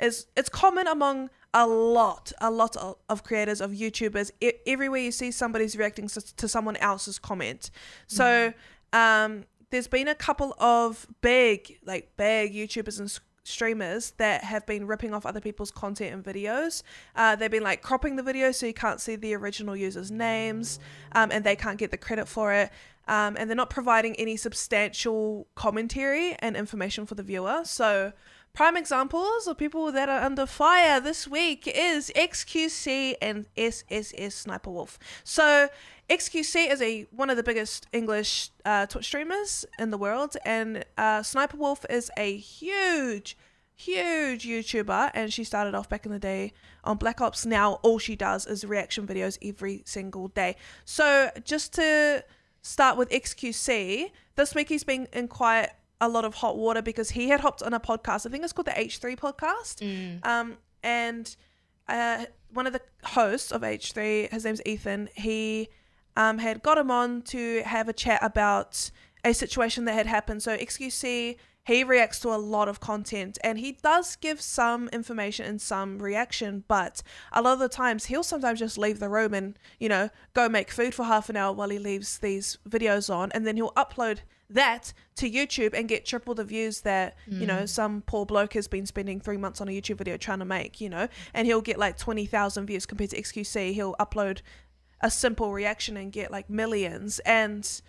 is 0.00 0.26
it's 0.36 0.48
common 0.48 0.86
among 0.86 1.30
a 1.54 1.66
lot, 1.66 2.32
a 2.40 2.50
lot 2.50 2.76
of 3.08 3.24
creators 3.24 3.60
of 3.60 3.70
YouTubers. 3.70 4.30
everywhere 4.66 5.00
you 5.00 5.10
see 5.10 5.30
somebody's 5.30 5.76
reacting 5.76 6.08
to 6.08 6.48
someone 6.48 6.76
else's 6.76 7.18
comment. 7.18 7.70
So, 8.06 8.52
mm. 8.92 8.98
um, 8.98 9.44
there's 9.70 9.88
been 9.88 10.08
a 10.08 10.14
couple 10.14 10.54
of 10.58 11.06
big, 11.20 11.78
like 11.84 12.16
big 12.16 12.54
YouTubers 12.54 13.00
and 13.00 13.18
streamers 13.48 14.12
that 14.18 14.44
have 14.44 14.66
been 14.66 14.86
ripping 14.86 15.14
off 15.14 15.26
other 15.26 15.40
people's 15.40 15.70
content 15.70 16.14
and 16.14 16.24
videos. 16.24 16.82
Uh, 17.16 17.34
they've 17.36 17.50
been 17.50 17.62
like 17.62 17.82
cropping 17.82 18.16
the 18.16 18.22
video 18.22 18.52
so 18.52 18.66
you 18.66 18.74
can't 18.74 19.00
see 19.00 19.16
the 19.16 19.34
original 19.34 19.76
users' 19.76 20.10
names 20.10 20.78
um, 21.12 21.30
and 21.32 21.44
they 21.44 21.56
can't 21.56 21.78
get 21.78 21.90
the 21.90 21.96
credit 21.96 22.28
for 22.28 22.52
it. 22.52 22.70
Um, 23.08 23.36
and 23.38 23.48
they're 23.48 23.56
not 23.56 23.70
providing 23.70 24.14
any 24.16 24.36
substantial 24.36 25.46
commentary 25.54 26.34
and 26.40 26.56
information 26.56 27.06
for 27.06 27.14
the 27.14 27.22
viewer. 27.22 27.62
So 27.64 28.12
prime 28.58 28.76
examples 28.76 29.46
of 29.46 29.56
people 29.56 29.92
that 29.92 30.08
are 30.08 30.20
under 30.20 30.44
fire 30.44 30.98
this 30.98 31.28
week 31.28 31.70
is 31.72 32.10
XQC 32.16 33.14
and 33.22 33.46
SSS 33.56 34.34
Sniper 34.34 34.68
Wolf. 34.68 34.98
So 35.22 35.68
XQC 36.10 36.68
is 36.68 36.82
a 36.82 37.06
one 37.12 37.30
of 37.30 37.36
the 37.36 37.44
biggest 37.44 37.86
English 37.92 38.50
uh, 38.64 38.86
Twitch 38.86 39.04
streamers 39.04 39.64
in 39.78 39.92
the 39.92 39.96
world, 39.96 40.36
and 40.44 40.84
uh, 40.96 41.22
Sniper 41.22 41.56
Wolf 41.56 41.86
is 41.88 42.10
a 42.16 42.36
huge, 42.36 43.38
huge 43.76 44.44
YouTuber, 44.44 45.12
and 45.14 45.32
she 45.32 45.44
started 45.44 45.76
off 45.76 45.88
back 45.88 46.04
in 46.04 46.10
the 46.10 46.18
day 46.18 46.52
on 46.82 46.96
Black 46.96 47.20
Ops. 47.20 47.46
Now 47.46 47.74
all 47.84 48.00
she 48.00 48.16
does 48.16 48.44
is 48.44 48.64
reaction 48.64 49.06
videos 49.06 49.38
every 49.40 49.82
single 49.86 50.26
day. 50.26 50.56
So 50.84 51.30
just 51.44 51.74
to 51.74 52.24
start 52.62 52.96
with 52.96 53.08
XQC, 53.10 54.10
this 54.34 54.52
week 54.56 54.68
he's 54.68 54.82
been 54.82 55.06
in 55.12 55.28
quite 55.28 55.68
a 56.00 56.08
lot 56.08 56.24
of 56.24 56.34
hot 56.34 56.56
water 56.56 56.82
because 56.82 57.10
he 57.10 57.28
had 57.28 57.40
hopped 57.40 57.62
on 57.62 57.74
a 57.74 57.80
podcast. 57.80 58.26
I 58.26 58.30
think 58.30 58.44
it's 58.44 58.52
called 58.52 58.66
the 58.66 58.72
H3 58.72 59.18
podcast. 59.18 59.82
Um, 60.22 60.58
and 60.82 61.34
uh, 61.88 62.26
one 62.52 62.66
of 62.66 62.72
the 62.72 62.82
hosts 63.04 63.50
of 63.50 63.62
H3, 63.62 64.30
his 64.30 64.44
name's 64.44 64.62
Ethan, 64.64 65.08
he 65.14 65.68
um, 66.16 66.38
had 66.38 66.62
got 66.62 66.78
him 66.78 66.90
on 66.90 67.22
to 67.22 67.62
have 67.64 67.88
a 67.88 67.92
chat 67.92 68.20
about 68.22 68.90
a 69.24 69.32
situation 69.32 69.84
that 69.86 69.94
had 69.94 70.06
happened. 70.06 70.42
So 70.42 70.56
XQC, 70.56 71.36
he 71.68 71.84
reacts 71.84 72.18
to 72.20 72.30
a 72.30 72.36
lot 72.36 72.66
of 72.66 72.80
content 72.80 73.36
and 73.44 73.58
he 73.58 73.72
does 73.72 74.16
give 74.16 74.40
some 74.40 74.88
information 74.88 75.44
and 75.44 75.60
some 75.60 75.98
reaction, 75.98 76.64
but 76.66 77.02
a 77.30 77.42
lot 77.42 77.52
of 77.52 77.58
the 77.58 77.68
times 77.68 78.06
he'll 78.06 78.22
sometimes 78.22 78.58
just 78.58 78.78
leave 78.78 79.00
the 79.00 79.08
room 79.10 79.34
and, 79.34 79.58
you 79.78 79.86
know, 79.86 80.08
go 80.32 80.48
make 80.48 80.70
food 80.70 80.94
for 80.94 81.04
half 81.04 81.28
an 81.28 81.36
hour 81.36 81.52
while 81.52 81.68
he 81.68 81.78
leaves 81.78 82.18
these 82.20 82.56
videos 82.66 83.14
on 83.14 83.30
and 83.32 83.46
then 83.46 83.54
he'll 83.56 83.72
upload 83.72 84.20
that 84.48 84.94
to 85.16 85.30
YouTube 85.30 85.74
and 85.74 85.90
get 85.90 86.06
triple 86.06 86.34
the 86.34 86.42
views 86.42 86.80
that, 86.80 87.18
you 87.26 87.46
know, 87.46 87.64
mm. 87.64 87.68
some 87.68 88.02
poor 88.06 88.24
bloke 88.24 88.54
has 88.54 88.66
been 88.66 88.86
spending 88.86 89.20
three 89.20 89.36
months 89.36 89.60
on 89.60 89.68
a 89.68 89.70
YouTube 89.70 89.98
video 89.98 90.16
trying 90.16 90.38
to 90.38 90.46
make, 90.46 90.80
you 90.80 90.88
know, 90.88 91.06
and 91.34 91.46
he'll 91.46 91.60
get 91.60 91.78
like 91.78 91.98
20,000 91.98 92.64
views 92.64 92.86
compared 92.86 93.10
to 93.10 93.20
XQC. 93.20 93.74
He'll 93.74 93.94
upload 94.00 94.40
a 95.02 95.10
simple 95.10 95.52
reaction 95.52 95.98
and 95.98 96.10
get 96.10 96.30
like 96.30 96.48
millions. 96.48 97.18
And 97.20 97.82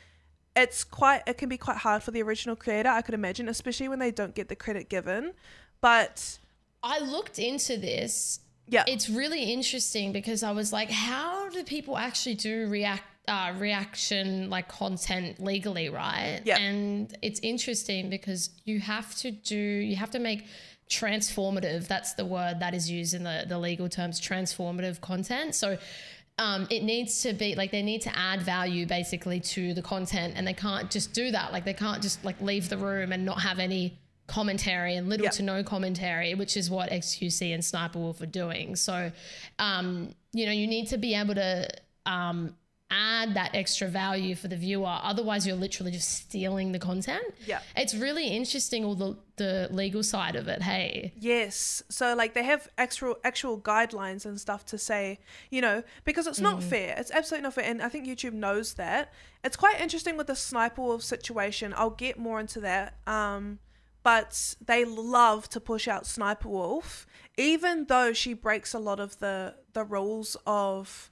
it's 0.56 0.84
quite, 0.84 1.24
it 1.27 1.38
can 1.38 1.50
be 1.50 1.58
quite 1.58 1.77
hard 1.77 2.03
for 2.03 2.12
the 2.12 2.22
original 2.22 2.56
creator, 2.56 2.89
I 2.89 3.01
could 3.01 3.13
imagine, 3.13 3.48
especially 3.50 3.88
when 3.88 4.00
they 4.00 4.12
don't 4.12 4.36
get 4.36 4.50
the 4.50 4.56
credit 4.56 4.89
given. 4.89 5.34
But 5.82 6.39
I 6.84 7.00
looked 7.00 7.39
into 7.39 7.77
this. 7.77 8.39
yeah, 8.68 8.84
It's 8.88 9.10
really 9.10 9.51
interesting 9.53 10.12
because 10.12 10.44
I 10.44 10.51
was 10.51 10.74
like, 10.74 10.89
how 10.89 11.50
do 11.50 11.63
people 11.63 11.98
actually 11.98 12.36
do 12.36 12.68
react 12.68 13.03
uh, 13.27 13.53
reaction 13.60 14.50
like 14.50 14.68
content 14.68 15.39
legally, 15.39 15.89
right? 15.89 16.41
Yeah. 16.44 16.58
And 16.58 17.15
it's 17.22 17.39
interesting 17.41 18.10
because 18.10 18.50
you 18.65 18.79
have 18.79 19.15
to 19.18 19.29
do 19.29 19.56
you 19.56 19.96
have 19.98 20.10
to 20.12 20.20
make 20.20 20.48
transformative. 20.89 21.88
That's 21.88 22.15
the 22.15 22.25
word 22.25 22.60
that 22.62 22.74
is 22.74 22.89
used 22.89 23.13
in 23.13 23.24
the 23.24 23.46
the 23.48 23.60
legal 23.60 23.88
terms. 23.88 24.20
Transformative 24.20 25.00
content. 25.01 25.56
So. 25.56 25.77
Um, 26.39 26.67
it 26.69 26.84
needs 26.84 27.22
to 27.24 27.34
be 27.34 27.53
like 27.55 27.69
they 27.72 27.81
need 27.84 28.01
to 28.03 28.17
add 28.17 28.41
value 28.41 28.86
basically 28.86 29.39
to 29.41 29.74
the 29.74 29.81
content 29.81 30.34
and 30.38 30.48
they 30.48 30.53
can't 30.53 30.89
just 30.89 31.12
do 31.13 31.31
that 31.31 31.51
like 31.51 31.65
they 31.65 31.74
can't 31.74 32.01
just 32.01 32.24
like 32.24 32.39
leave 32.39 32.69
the 32.69 32.77
room 32.77 33.12
and 33.12 33.25
not 33.25 33.41
have 33.41 33.60
any 33.60 34.00
commentary 34.27 34.96
and 34.96 35.10
little 35.10 35.25
Yeah. 35.25 35.31
to 35.31 35.43
no 35.43 35.63
commentary, 35.63 36.34
which 36.36 36.55
is 36.55 36.69
what 36.69 36.91
XQC 36.91 37.53
and 37.53 37.65
Sniper 37.65 38.00
Wolf 38.00 38.22
are 38.22 38.25
doing. 38.25 38.75
So, 38.77 39.12
um, 39.58 40.13
you 40.31 40.46
know, 40.46 40.51
you 40.51 40.65
need 40.67 40.88
to 40.89 40.98
be 40.98 41.13
able 41.15 41.36
to 41.36 41.67
um, 42.05 42.55
add 42.91 43.36
that 43.36 43.53
extra 43.53 43.88
value 43.88 44.36
for 44.36 44.48
the 44.48 44.55
viewer. 44.55 45.00
Otherwise, 45.03 45.46
you're 45.46 45.55
literally 45.55 45.91
just 45.91 46.10
stealing 46.10 46.72
the 46.72 46.79
content. 46.79 47.24
Yeah. 47.46 47.60
It's 47.75 47.93
really 47.93 48.27
interesting, 48.27 48.84
all 48.84 48.96
the, 48.96 49.17
the 49.36 49.67
legal 49.72 50.01
side 50.03 50.36
of 50.36 50.48
it. 50.48 50.62
Hey. 50.62 51.13
Yes. 51.17 51.84
So 51.89 52.15
like 52.15 52.34
they 52.34 52.43
have 52.43 52.67
actual 52.77 53.17
actual 53.24 53.60
guidelines 53.60 54.25
and 54.25 54.39
stuff 54.39 54.65
to 54.67 54.77
say, 54.77 55.19
you 55.50 55.62
know, 55.62 55.84
because 56.03 56.25
it's 56.27 56.39
not 56.39 56.63
fair. 56.63 56.96
It's 56.98 57.12
absolutely 57.12 57.43
not 57.43 57.53
fair. 57.53 57.65
And 57.65 57.81
I 57.81 57.89
think 57.89 58.08
YouTube 58.08 58.34
knows 58.34 58.74
that. 58.75 59.13
It's 59.43 59.55
quite 59.55 59.79
interesting 59.79 60.17
with 60.17 60.27
the 60.27 60.36
sniper 60.36 60.81
wolf 60.81 61.03
situation. 61.03 61.74
I'll 61.77 61.89
get 61.91 62.17
more 62.17 62.39
into 62.39 62.60
that. 62.62 62.96
Um 63.05 63.60
but 64.01 64.55
they 64.65 64.86
love 64.86 65.50
to 65.50 65.60
push 65.60 65.88
out 65.88 66.08
Sniper 66.08 66.48
Wolf, 66.48 67.05
even 67.38 67.86
though 67.88 68.13
she 68.13 68.34
breaks 68.34 68.74
a 68.74 68.79
lot 68.79 69.00
of 69.00 69.19
the 69.19 69.55
the 69.74 69.84
rules 69.84 70.38
of 70.48 71.12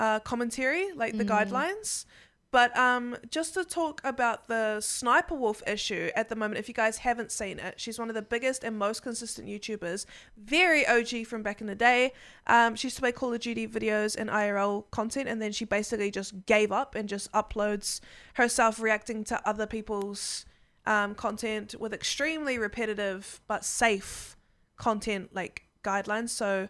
uh, 0.00 0.18
commentary, 0.20 0.92
like 0.94 1.16
the 1.16 1.24
guidelines. 1.24 2.06
But 2.52 2.76
um, 2.76 3.16
just 3.30 3.54
to 3.54 3.64
talk 3.64 4.00
about 4.02 4.48
the 4.48 4.80
Sniper 4.80 5.36
Wolf 5.36 5.62
issue 5.68 6.10
at 6.16 6.28
the 6.28 6.34
moment, 6.34 6.58
if 6.58 6.66
you 6.66 6.74
guys 6.74 6.98
haven't 6.98 7.30
seen 7.30 7.60
it, 7.60 7.78
she's 7.78 7.96
one 7.96 8.08
of 8.08 8.16
the 8.16 8.22
biggest 8.22 8.64
and 8.64 8.76
most 8.76 9.02
consistent 9.02 9.46
YouTubers. 9.46 10.04
Very 10.36 10.84
OG 10.84 11.26
from 11.26 11.44
back 11.44 11.60
in 11.60 11.68
the 11.68 11.76
day. 11.76 12.12
Um, 12.48 12.74
she 12.74 12.86
used 12.86 12.96
to 12.96 13.02
make 13.04 13.14
Call 13.14 13.32
of 13.32 13.40
Duty 13.40 13.68
videos 13.68 14.16
and 14.16 14.28
IRL 14.30 14.90
content, 14.90 15.28
and 15.28 15.40
then 15.40 15.52
she 15.52 15.64
basically 15.64 16.10
just 16.10 16.46
gave 16.46 16.72
up 16.72 16.96
and 16.96 17.08
just 17.08 17.30
uploads 17.32 18.00
herself 18.34 18.80
reacting 18.80 19.22
to 19.24 19.48
other 19.48 19.66
people's 19.66 20.44
um, 20.86 21.14
content 21.14 21.76
with 21.78 21.92
extremely 21.92 22.58
repetitive 22.58 23.40
but 23.46 23.64
safe 23.64 24.36
content 24.76 25.30
like 25.32 25.68
guidelines. 25.84 26.30
So 26.30 26.68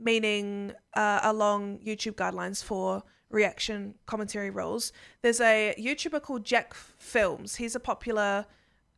meaning 0.00 0.72
uh, 0.94 1.20
along 1.22 1.78
YouTube 1.78 2.14
guidelines 2.14 2.62
for 2.62 3.02
reaction 3.30 3.94
commentary 4.06 4.50
rules. 4.50 4.92
There's 5.22 5.40
a 5.40 5.74
YouTuber 5.78 6.22
called 6.22 6.44
Jack 6.44 6.74
Films. 6.74 7.56
He's 7.56 7.74
a 7.74 7.80
popular 7.80 8.46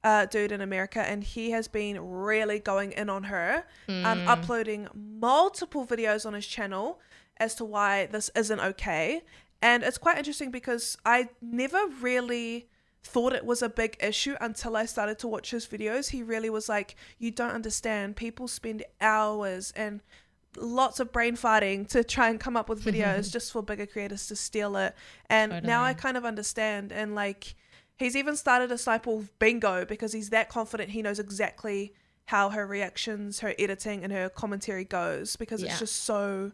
uh, 0.04 0.26
dude 0.26 0.52
in 0.52 0.60
America, 0.60 1.00
and 1.00 1.22
he 1.22 1.50
has 1.50 1.68
been 1.68 2.00
really 2.00 2.58
going 2.58 2.92
in 2.92 3.08
on 3.08 3.24
her, 3.24 3.64
um, 3.88 4.26
uploading 4.26 4.88
multiple 4.94 5.86
videos 5.86 6.26
on 6.26 6.32
his 6.32 6.46
channel 6.46 7.00
as 7.36 7.54
to 7.56 7.64
why 7.64 8.06
this 8.06 8.30
isn't 8.34 8.60
okay. 8.60 9.22
And 9.60 9.82
it's 9.84 9.98
quite 9.98 10.18
interesting 10.18 10.50
because 10.50 10.98
I 11.06 11.28
never 11.40 11.86
really 12.00 12.68
thought 13.04 13.32
it 13.32 13.44
was 13.44 13.62
a 13.62 13.68
big 13.68 13.96
issue 14.00 14.34
until 14.40 14.76
I 14.76 14.86
started 14.86 15.18
to 15.20 15.28
watch 15.28 15.50
his 15.50 15.66
videos. 15.66 16.10
He 16.10 16.22
really 16.22 16.50
was 16.50 16.68
like, 16.68 16.96
You 17.18 17.30
don't 17.30 17.50
understand. 17.50 18.16
People 18.16 18.48
spend 18.48 18.84
hours 19.00 19.72
and 19.76 20.00
lots 20.56 21.00
of 21.00 21.12
brain 21.12 21.36
farting 21.36 21.88
to 21.88 22.04
try 22.04 22.28
and 22.28 22.38
come 22.38 22.56
up 22.56 22.68
with 22.68 22.84
videos 22.84 23.32
just 23.32 23.52
for 23.52 23.62
bigger 23.62 23.86
creators 23.86 24.26
to 24.28 24.36
steal 24.36 24.76
it. 24.76 24.94
And 25.28 25.62
now 25.64 25.82
I 25.82 25.94
kind 25.94 26.16
of 26.16 26.24
understand. 26.24 26.92
And 26.92 27.14
like, 27.14 27.54
he's 27.96 28.16
even 28.16 28.36
started 28.36 28.70
a 28.72 29.00
Wolf 29.06 29.30
bingo 29.38 29.84
because 29.84 30.12
he's 30.12 30.30
that 30.30 30.48
confident 30.48 30.90
he 30.90 31.02
knows 31.02 31.18
exactly 31.18 31.92
how 32.26 32.50
her 32.50 32.66
reactions, 32.66 33.40
her 33.40 33.54
editing, 33.58 34.04
and 34.04 34.12
her 34.12 34.28
commentary 34.28 34.84
goes 34.84 35.36
because 35.36 35.62
Yeah. 35.62 35.70
it's 35.70 35.78
just 35.80 36.04
so 36.04 36.52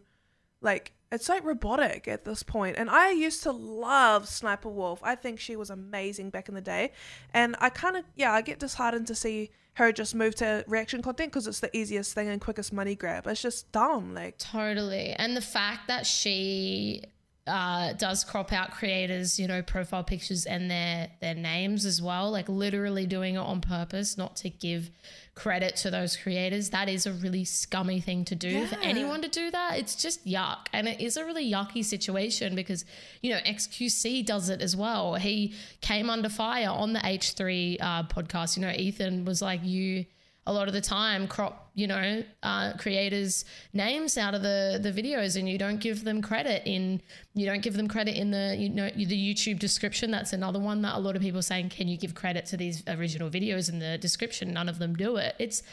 like 0.61 0.93
it's 1.11 1.29
like 1.29 1.43
robotic 1.43 2.07
at 2.07 2.25
this 2.25 2.43
point 2.43 2.75
and 2.77 2.89
i 2.89 3.11
used 3.11 3.43
to 3.43 3.51
love 3.51 4.27
sniper 4.27 4.69
wolf 4.69 4.99
i 5.03 5.15
think 5.15 5.39
she 5.39 5.55
was 5.55 5.69
amazing 5.69 6.29
back 6.29 6.49
in 6.49 6.55
the 6.55 6.61
day 6.61 6.91
and 7.33 7.55
i 7.59 7.69
kind 7.69 7.95
of 7.97 8.03
yeah 8.15 8.31
i 8.31 8.41
get 8.41 8.59
disheartened 8.59 9.07
to 9.07 9.15
see 9.15 9.49
her 9.73 9.91
just 9.91 10.13
move 10.13 10.35
to 10.35 10.63
reaction 10.67 11.01
content 11.01 11.31
because 11.31 11.47
it's 11.47 11.61
the 11.61 11.75
easiest 11.75 12.13
thing 12.13 12.27
and 12.27 12.41
quickest 12.41 12.73
money 12.73 12.95
grab 12.95 13.25
it's 13.27 13.41
just 13.41 13.71
dumb 13.71 14.13
like 14.13 14.37
Totally. 14.37 15.11
And 15.13 15.35
the 15.37 15.41
fact 15.41 15.87
that 15.87 16.05
she 16.05 17.03
uh, 17.49 17.93
does 17.93 18.23
crop 18.23 18.53
out 18.53 18.71
creators, 18.71 19.39
you 19.39 19.47
know, 19.47 19.61
profile 19.61 20.03
pictures 20.03 20.45
and 20.45 20.69
their 20.69 21.09
their 21.19 21.35
names 21.35 21.85
as 21.85 22.01
well, 22.01 22.31
like 22.31 22.47
literally 22.47 23.05
doing 23.05 23.35
it 23.35 23.39
on 23.39 23.61
purpose, 23.61 24.17
not 24.17 24.35
to 24.37 24.49
give 24.49 24.89
credit 25.35 25.75
to 25.77 25.89
those 25.89 26.15
creators. 26.15 26.69
That 26.69 26.89
is 26.89 27.05
a 27.05 27.13
really 27.13 27.45
scummy 27.45 28.01
thing 28.01 28.25
to 28.25 28.35
do. 28.35 28.67
For 28.67 28.77
anyone 28.81 29.21
to 29.21 29.29
do 29.29 29.49
that, 29.51 29.77
it's 29.77 29.95
just 29.95 30.25
yuck. 30.25 30.67
And 30.73 30.87
it 30.87 30.99
is 30.99 31.17
a 31.17 31.25
really 31.25 31.49
yucky 31.49 31.83
situation 31.83 32.55
because, 32.55 32.85
you 33.21 33.31
know, 33.31 33.39
XQC 33.39 34.25
does 34.25 34.49
it 34.49 34.61
as 34.61 34.75
well. 34.75 35.15
He 35.15 35.53
came 35.81 36.09
under 36.09 36.29
fire 36.29 36.69
on 36.69 36.93
the 36.93 36.99
H3 36.99 37.77
uh, 37.79 38.03
podcast. 38.03 38.57
You 38.57 38.63
know, 38.63 38.71
Ethan 38.71 39.25
was 39.25 39.41
like, 39.41 39.63
you 39.63 40.05
a 40.49 40.53
lot 40.53 40.67
of 40.67 40.73
the 40.73 40.81
time 40.81 41.27
crop 41.27 41.69
you 41.75 41.87
know 41.87 42.23
uh, 42.43 42.73
creators 42.73 43.45
names 43.73 44.17
out 44.17 44.33
of 44.33 44.41
the 44.41 44.79
the 44.81 44.91
videos 44.91 45.37
and 45.37 45.47
you 45.47 45.57
don't 45.57 45.79
give 45.79 46.03
them 46.03 46.21
credit 46.21 46.61
in 46.65 47.01
you 47.35 47.45
don't 47.45 47.61
give 47.61 47.75
them 47.75 47.87
credit 47.87 48.15
in 48.15 48.31
the 48.31 48.55
you 48.57 48.69
know 48.69 48.89
the 48.89 49.29
youtube 49.29 49.59
description. 49.59 50.11
That's 50.11 50.33
another 50.33 50.59
one 50.59 50.81
that 50.81 50.95
a 50.95 50.99
lot 50.99 51.15
of 51.15 51.21
people 51.21 51.39
are 51.39 51.43
saying 51.43 51.69
can 51.69 51.87
you 51.87 51.97
give 51.97 52.15
credit 52.15 52.45
to 52.47 52.57
these 52.57 52.83
original 52.87 53.29
videos 53.29 53.69
in 53.69 53.79
the 53.79 53.97
description? 53.97 54.53
None 54.53 54.69
of 54.69 54.79
them 54.79 54.95
do 54.95 55.17
it. 55.17 55.35
It's 55.39 55.63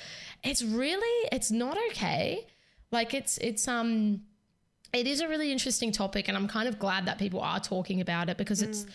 it's 0.42 0.62
really 0.62 1.28
it's 1.32 1.50
not 1.50 1.76
okay. 1.90 2.46
Like 2.92 3.14
it's 3.14 3.38
it's 3.38 3.66
um 3.66 4.22
it 4.92 5.06
is 5.06 5.20
a 5.20 5.28
really 5.28 5.50
interesting 5.52 5.90
topic 5.90 6.28
and 6.28 6.36
i'm 6.36 6.46
kind 6.46 6.68
of 6.68 6.78
glad 6.78 7.06
that 7.06 7.18
people 7.18 7.40
are 7.40 7.58
talking 7.58 8.00
about 8.00 8.30
it 8.30 8.38
because 8.38 8.62
it's 8.62 8.86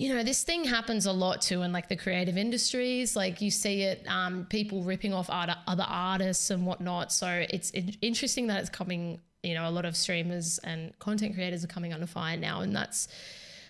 you 0.00 0.08
know 0.14 0.22
this 0.22 0.42
thing 0.44 0.64
happens 0.64 1.04
a 1.04 1.12
lot 1.12 1.42
too 1.42 1.60
in 1.60 1.72
like 1.72 1.88
the 1.88 1.96
creative 2.04 2.36
industries. 2.38 3.14
Like 3.22 3.42
you 3.44 3.50
see 3.50 3.82
it 3.82 3.98
um, 4.08 4.46
people 4.48 4.82
ripping 4.82 5.12
off 5.12 5.28
art- 5.28 5.50
other 5.66 5.84
artists 5.86 6.48
and 6.50 6.64
whatnot. 6.68 7.12
So 7.12 7.28
it's 7.50 7.68
in- 7.70 7.96
interesting 8.00 8.46
that 8.46 8.60
it's 8.62 8.70
coming 8.70 9.20
you 9.42 9.54
know 9.54 9.68
a 9.68 9.74
lot 9.78 9.84
of 9.84 9.94
streamers 9.96 10.58
and 10.64 10.98
content 10.98 11.34
creators 11.34 11.62
are 11.64 11.72
coming 11.76 11.92
under 11.92 12.06
fire 12.06 12.36
now 12.36 12.60
and 12.60 12.76
that's 12.76 13.08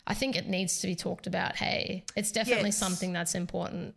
i 0.08 0.14
think 0.14 0.34
it 0.34 0.49
needs 0.49 0.80
to 0.80 0.87
be 0.87 0.94
talked 0.96 1.26
about. 1.26 1.56
Hey 1.56 2.04
it's 2.16 2.32
definitely 2.32 2.70
Yes. 2.75 2.76
something 2.84 3.12
that's 3.12 3.34
important. 3.34 3.94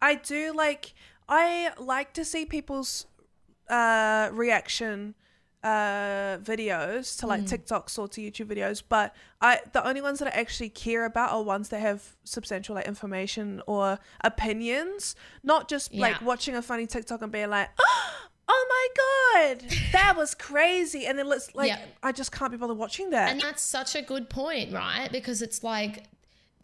I 0.00 0.14
do 0.16 0.52
like 0.54 0.94
I 1.28 1.70
like 1.78 2.12
to 2.14 2.24
see 2.24 2.44
people's 2.44 3.06
uh, 3.68 4.28
reaction 4.32 5.14
uh 5.64 6.38
videos 6.42 7.18
to 7.20 7.26
like 7.26 7.42
TikToks 7.42 7.98
or 7.98 8.08
to 8.08 8.20
YouTube 8.20 8.46
videos, 8.46 8.82
but 8.88 9.14
I 9.40 9.60
the 9.72 9.86
only 9.86 10.02
ones 10.02 10.18
that 10.18 10.28
I 10.28 10.40
actually 10.40 10.70
care 10.70 11.04
about 11.04 11.30
are 11.30 11.42
ones 11.42 11.68
that 11.68 11.80
have 11.80 12.16
substantial 12.24 12.74
like 12.74 12.86
information 12.88 13.62
or 13.66 13.98
opinions, 14.24 15.14
not 15.42 15.68
just 15.68 15.94
like 15.94 16.20
watching 16.22 16.56
a 16.56 16.62
funny 16.62 16.86
TikTok 16.86 17.22
and 17.22 17.30
being 17.30 17.50
like, 17.50 17.70
"Oh 18.48 18.66
my 18.68 19.48
god, 19.54 19.70
that 19.92 20.14
was 20.16 20.34
crazy," 20.34 21.06
and 21.06 21.16
then 21.18 21.28
let's 21.28 21.54
like 21.54 21.68
Yeah. 21.68 21.84
I 22.02 22.10
just 22.12 22.32
can't 22.32 22.50
be 22.50 22.58
bothered 22.58 22.76
watching 22.76 23.10
that. 23.10 23.30
And 23.30 23.40
that's 23.40 23.62
such 23.62 23.94
a 23.94 24.02
good 24.02 24.28
point, 24.28 24.72
right? 24.72 25.10
Because 25.12 25.42
it's 25.42 25.62
like, 25.62 26.04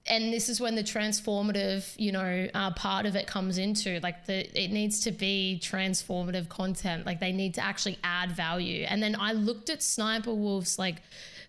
and 0.08 0.32
this 0.32 0.48
is 0.48 0.60
when 0.60 0.74
the 0.74 0.82
transformative, 0.82 1.92
you 1.96 2.12
know, 2.12 2.48
uh, 2.54 2.70
part 2.72 3.06
of 3.06 3.14
it 3.16 3.26
comes 3.26 3.58
into 3.58 4.00
like 4.02 4.26
the 4.26 4.46
it 4.60 4.70
needs 4.70 5.00
to 5.00 5.10
be 5.12 5.60
transformative 5.62 6.48
content. 6.48 7.06
Like 7.06 7.20
they 7.20 7.32
need 7.32 7.54
to 7.54 7.60
actually 7.64 7.98
add 8.02 8.32
value. 8.32 8.84
And 8.88 9.02
then 9.02 9.16
I 9.18 9.32
looked 9.32 9.70
at 9.70 9.82
Sniper 9.82 10.32
Wolf's 10.34 10.78
like 10.78 11.02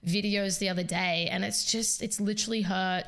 videos 0.06 0.60
the 0.60 0.70
other 0.70 0.84
day, 0.84 1.28
and 1.32 1.44
it's 1.44 1.72
just 1.72 2.02
it's 2.02 2.20
literally 2.22 2.62
her. 2.64 3.04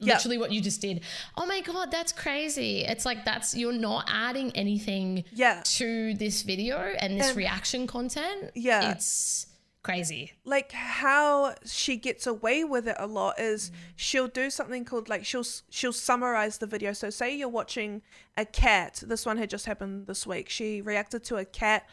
Literally, 0.00 0.36
what 0.36 0.52
you 0.52 0.60
just 0.60 0.82
did. 0.82 1.00
Oh 1.34 1.46
my 1.46 1.62
god, 1.62 1.90
that's 1.90 2.12
crazy! 2.12 2.80
It's 2.80 3.06
like 3.06 3.24
that's 3.24 3.54
you're 3.56 3.72
not 3.72 4.04
adding 4.12 4.50
anything 4.54 5.24
Yeah. 5.32 5.62
to 5.78 6.12
this 6.14 6.42
video 6.42 6.76
and 6.98 7.18
this 7.18 7.28
And- 7.28 7.36
reaction 7.36 7.86
content. 7.86 8.50
Yeah. 8.54 8.90
it's 8.90 9.46
crazy. 9.84 10.32
like 10.44 10.72
how 10.72 11.54
she 11.64 11.96
gets 11.96 12.26
away 12.26 12.64
with 12.64 12.88
it 12.88 12.96
a 12.98 13.06
lot 13.06 13.38
is 13.38 13.70
mm. 13.70 13.74
she'll 13.94 14.26
do 14.26 14.50
something 14.50 14.84
called 14.84 15.08
like 15.08 15.24
she'll 15.24 15.44
she'll 15.68 15.92
summarize 15.92 16.58
the 16.58 16.66
video. 16.66 16.92
So 16.92 17.10
say 17.10 17.36
you're 17.36 17.48
watching 17.48 18.02
a 18.36 18.44
cat. 18.44 19.02
This 19.06 19.24
one 19.24 19.36
had 19.36 19.50
just 19.50 19.66
happened 19.66 20.06
this 20.06 20.26
week. 20.26 20.48
She 20.48 20.80
reacted 20.80 21.22
to 21.24 21.36
a 21.36 21.44
cat 21.44 21.88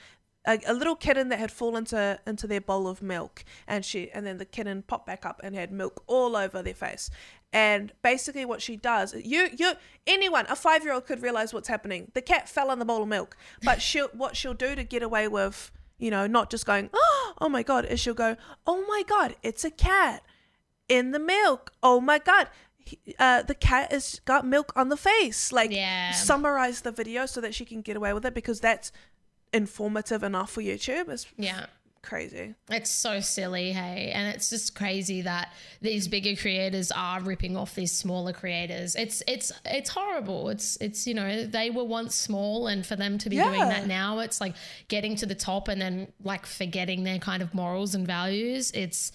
a, 0.48 0.60
a 0.66 0.74
little 0.74 0.96
kitten 0.96 1.30
that 1.30 1.40
had 1.40 1.52
fallen 1.52 1.84
into 1.84 2.20
into 2.26 2.48
their 2.48 2.62
bowl 2.62 2.88
of 2.88 3.02
milk. 3.02 3.44
And 3.68 3.84
she 3.86 4.10
and 4.12 4.26
then 4.26 4.38
the 4.38 4.46
kitten 4.46 4.84
popped 4.84 5.06
back 5.06 5.26
up 5.26 5.42
and 5.44 5.54
had 5.54 5.72
milk 5.72 6.04
all 6.08 6.36
over 6.36 6.64
their 6.64 6.74
face. 6.74 7.10
And 7.54 7.92
basically 8.02 8.46
what 8.46 8.62
she 8.62 8.78
does 8.78 9.14
you 9.14 9.50
you 9.56 9.74
anyone 10.08 10.46
a 10.48 10.56
five 10.56 10.84
year 10.84 10.94
old 10.94 11.06
could 11.06 11.22
realize 11.22 11.54
what's 11.54 11.68
happening. 11.68 12.12
The 12.14 12.22
cat 12.22 12.48
fell 12.48 12.72
in 12.72 12.80
the 12.80 12.86
bowl 12.86 13.04
of 13.04 13.10
milk. 13.10 13.36
But 13.64 13.82
she'll 13.82 14.10
what 14.14 14.38
she'll 14.38 14.54
do 14.54 14.76
to 14.76 14.84
get 14.86 15.04
away 15.04 15.28
with 15.28 15.72
you 16.02 16.12
know, 16.12 16.28
not 16.28 16.50
just 16.50 16.66
going, 16.66 16.90
oh 16.94 17.34
oh 17.40 17.50
my 17.50 17.64
God, 17.64 17.88
she'll 18.00 18.14
go, 18.14 18.36
oh 18.68 18.86
my 18.88 19.04
God, 19.08 19.36
it's 19.44 19.64
a 19.64 19.72
cat 19.72 20.24
in 20.90 21.12
the 21.12 21.20
milk. 21.20 21.72
Oh 21.82 22.02
my 22.02 22.20
God, 22.20 22.48
uh, 23.20 23.42
the 23.44 23.56
cat 23.56 23.92
has 23.92 24.20
got 24.26 24.46
milk 24.46 24.74
on 24.76 24.90
the 24.90 24.98
face. 24.98 25.52
Like, 25.52 25.72
Yeah. 25.72 26.12
summarize 26.12 26.82
the 26.82 26.92
video 26.92 27.26
so 27.26 27.40
that 27.42 27.56
she 27.56 27.66
can 27.66 27.82
get 27.82 27.96
away 27.96 28.14
with 28.14 28.26
it 28.26 28.34
because 28.34 28.60
that's 28.60 28.92
informative 29.54 30.24
enough 30.24 30.52
for 30.52 30.62
YouTube. 30.62 31.10
It's 31.10 31.26
Yeah. 31.38 31.66
Crazy. 32.02 32.56
It's 32.70 32.90
so 32.92 33.20
silly, 33.20 33.72
hey, 33.72 34.12
and 34.14 34.28
it's 34.34 34.50
just 34.50 34.76
crazy 34.76 35.22
that 35.22 35.54
these 35.82 36.08
bigger 36.08 36.36
creators 36.36 36.92
are 36.92 37.22
ripping 37.22 37.56
off 37.56 37.76
these 37.76 37.92
smaller 37.92 38.34
creators. 38.34 38.96
It's 38.96 39.22
it's 39.28 39.52
it's 39.66 39.90
horrible. 39.90 40.50
It's 40.50 40.78
it's 40.82 41.06
you 41.08 41.14
know 41.14 41.46
they 41.46 41.70
were 41.70 41.84
once 41.84 42.16
small, 42.16 42.68
and 42.68 42.86
for 42.86 42.96
them 42.96 43.18
to 43.20 43.30
be 43.30 43.36
doing 43.38 43.60
that 43.60 43.88
now, 43.88 44.20
it's 44.20 44.42
like 44.42 44.56
getting 44.88 45.16
to 45.18 45.26
the 45.26 45.36
top 45.36 45.68
and 45.68 45.82
then 45.82 46.12
like 46.24 46.46
forgetting 46.46 47.04
their 47.04 47.20
kind 47.20 47.42
of 47.44 47.54
morals 47.54 47.96
and 47.96 48.06
values. 48.08 48.72
It's 48.72 49.12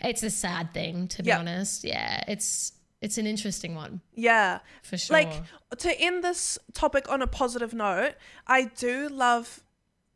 it's 0.00 0.22
a 0.22 0.30
sad 0.30 0.74
thing 0.74 1.08
to 1.08 1.22
be 1.22 1.28
Yeah. 1.28 1.38
honest. 1.38 1.84
Yeah, 1.84 2.24
it's 2.28 2.72
it's 3.00 3.18
an 3.18 3.26
interesting 3.26 3.74
one 3.74 4.00
Yeah. 4.14 4.60
for 4.84 4.96
sure. 4.96 5.14
Like 5.16 5.42
to 5.78 6.00
end 6.00 6.22
this 6.22 6.56
topic 6.72 7.10
on 7.10 7.20
a 7.20 7.26
positive 7.26 7.74
note, 7.74 8.14
I 8.46 8.64
do 8.64 9.08
love 9.08 9.61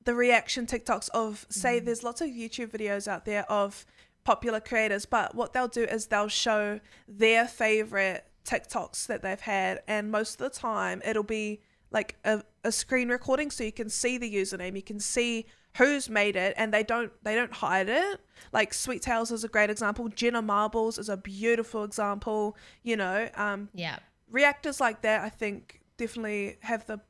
the 0.07 0.15
reaction 0.15 0.67
TikToks 0.67 1.11
of 1.11 1.45
say 1.51 1.81
there's 1.81 2.03
lots 2.03 2.21
of 2.21 2.29
YouTube 2.29 2.71
videos 2.71 3.07
out 3.07 3.25
there 3.27 3.45
of 3.51 3.85
popular 4.25 4.61
creators, 4.61 5.05
but 5.05 5.35
what 5.35 5.53
they'll 5.53 5.69
do 5.69 5.83
is 5.83 6.07
they'll 6.07 6.29
show 6.29 6.81
their 7.07 7.47
favorite 7.47 8.25
TikToks 8.45 9.07
that 9.09 9.23
they've 9.23 9.41
had, 9.41 9.83
and 9.87 10.11
most 10.11 10.41
of 10.41 10.51
the 10.51 10.59
time 10.59 11.03
it'll 11.05 11.25
be 11.25 11.61
like 11.91 12.17
a, 12.25 12.43
a 12.65 12.71
screen 12.73 13.09
recording 13.09 13.51
so 13.51 13.65
you 13.65 13.73
can 13.73 13.91
see 13.91 14.17
the 14.17 14.33
username, 14.33 14.77
you 14.77 14.83
can 14.83 15.01
see 15.01 15.45
who's 15.77 16.09
made 16.09 16.37
it 16.37 16.55
and 16.57 16.73
they 16.73 16.83
don't 16.83 17.13
they 17.23 17.35
don't 17.35 17.53
hide 17.53 17.89
it. 17.89 18.21
Like 18.53 18.73
sweet 18.73 19.03
tales 19.03 19.31
is 19.31 19.45
a 19.45 19.49
great 19.49 19.71
example. 19.71 20.09
Jenna 20.09 20.41
marbles 20.41 20.99
is 20.99 21.09
a 21.09 21.17
beautiful 21.17 21.85
example 21.85 22.57
you 22.83 22.97
know 22.97 23.29
um 23.35 23.69
yeah. 23.75 23.99
reactors 24.31 24.81
like 24.81 25.03
that 25.03 25.23
i 25.23 25.29
think 25.29 25.81
definitely 25.97 26.57
have 26.61 26.87
the 26.87 27.01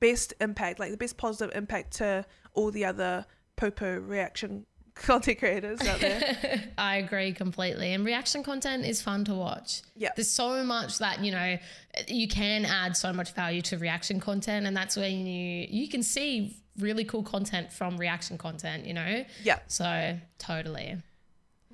best 0.00 0.34
impact 0.40 0.78
like 0.78 0.90
the 0.90 0.96
best 0.96 1.16
positive 1.16 1.54
impact 1.56 1.92
to 1.94 2.24
all 2.54 2.70
the 2.70 2.84
other 2.84 3.26
poo-poo 3.56 4.00
reaction 4.00 4.66
content 4.94 5.38
creators 5.40 5.80
out 5.82 5.98
there 6.00 6.62
I 6.78 6.96
agree 6.98 7.32
completely. 7.32 7.92
And 7.94 8.04
reaction 8.04 8.44
content 8.44 8.84
is 8.86 9.02
fun 9.02 9.24
to 9.24 9.34
watch. 9.34 9.82
Yeah. 9.96 10.10
There's 10.14 10.30
so 10.30 10.62
much 10.62 10.98
that, 10.98 11.18
you 11.24 11.32
know, 11.32 11.58
you 12.06 12.28
can 12.28 12.64
add 12.64 12.96
so 12.96 13.12
much 13.12 13.32
value 13.32 13.60
to 13.62 13.78
reaction 13.78 14.20
content. 14.20 14.66
And 14.66 14.76
that's 14.76 14.96
when 14.96 15.26
you 15.26 15.66
you 15.68 15.88
can 15.88 16.02
see 16.04 16.56
really 16.78 17.04
cool 17.04 17.24
content 17.24 17.72
from 17.72 17.96
reaction 17.96 18.38
content, 18.38 18.86
you 18.86 18.94
know? 18.94 19.24
yeah 19.42 19.58
So 19.66 20.16
totally. 20.38 20.96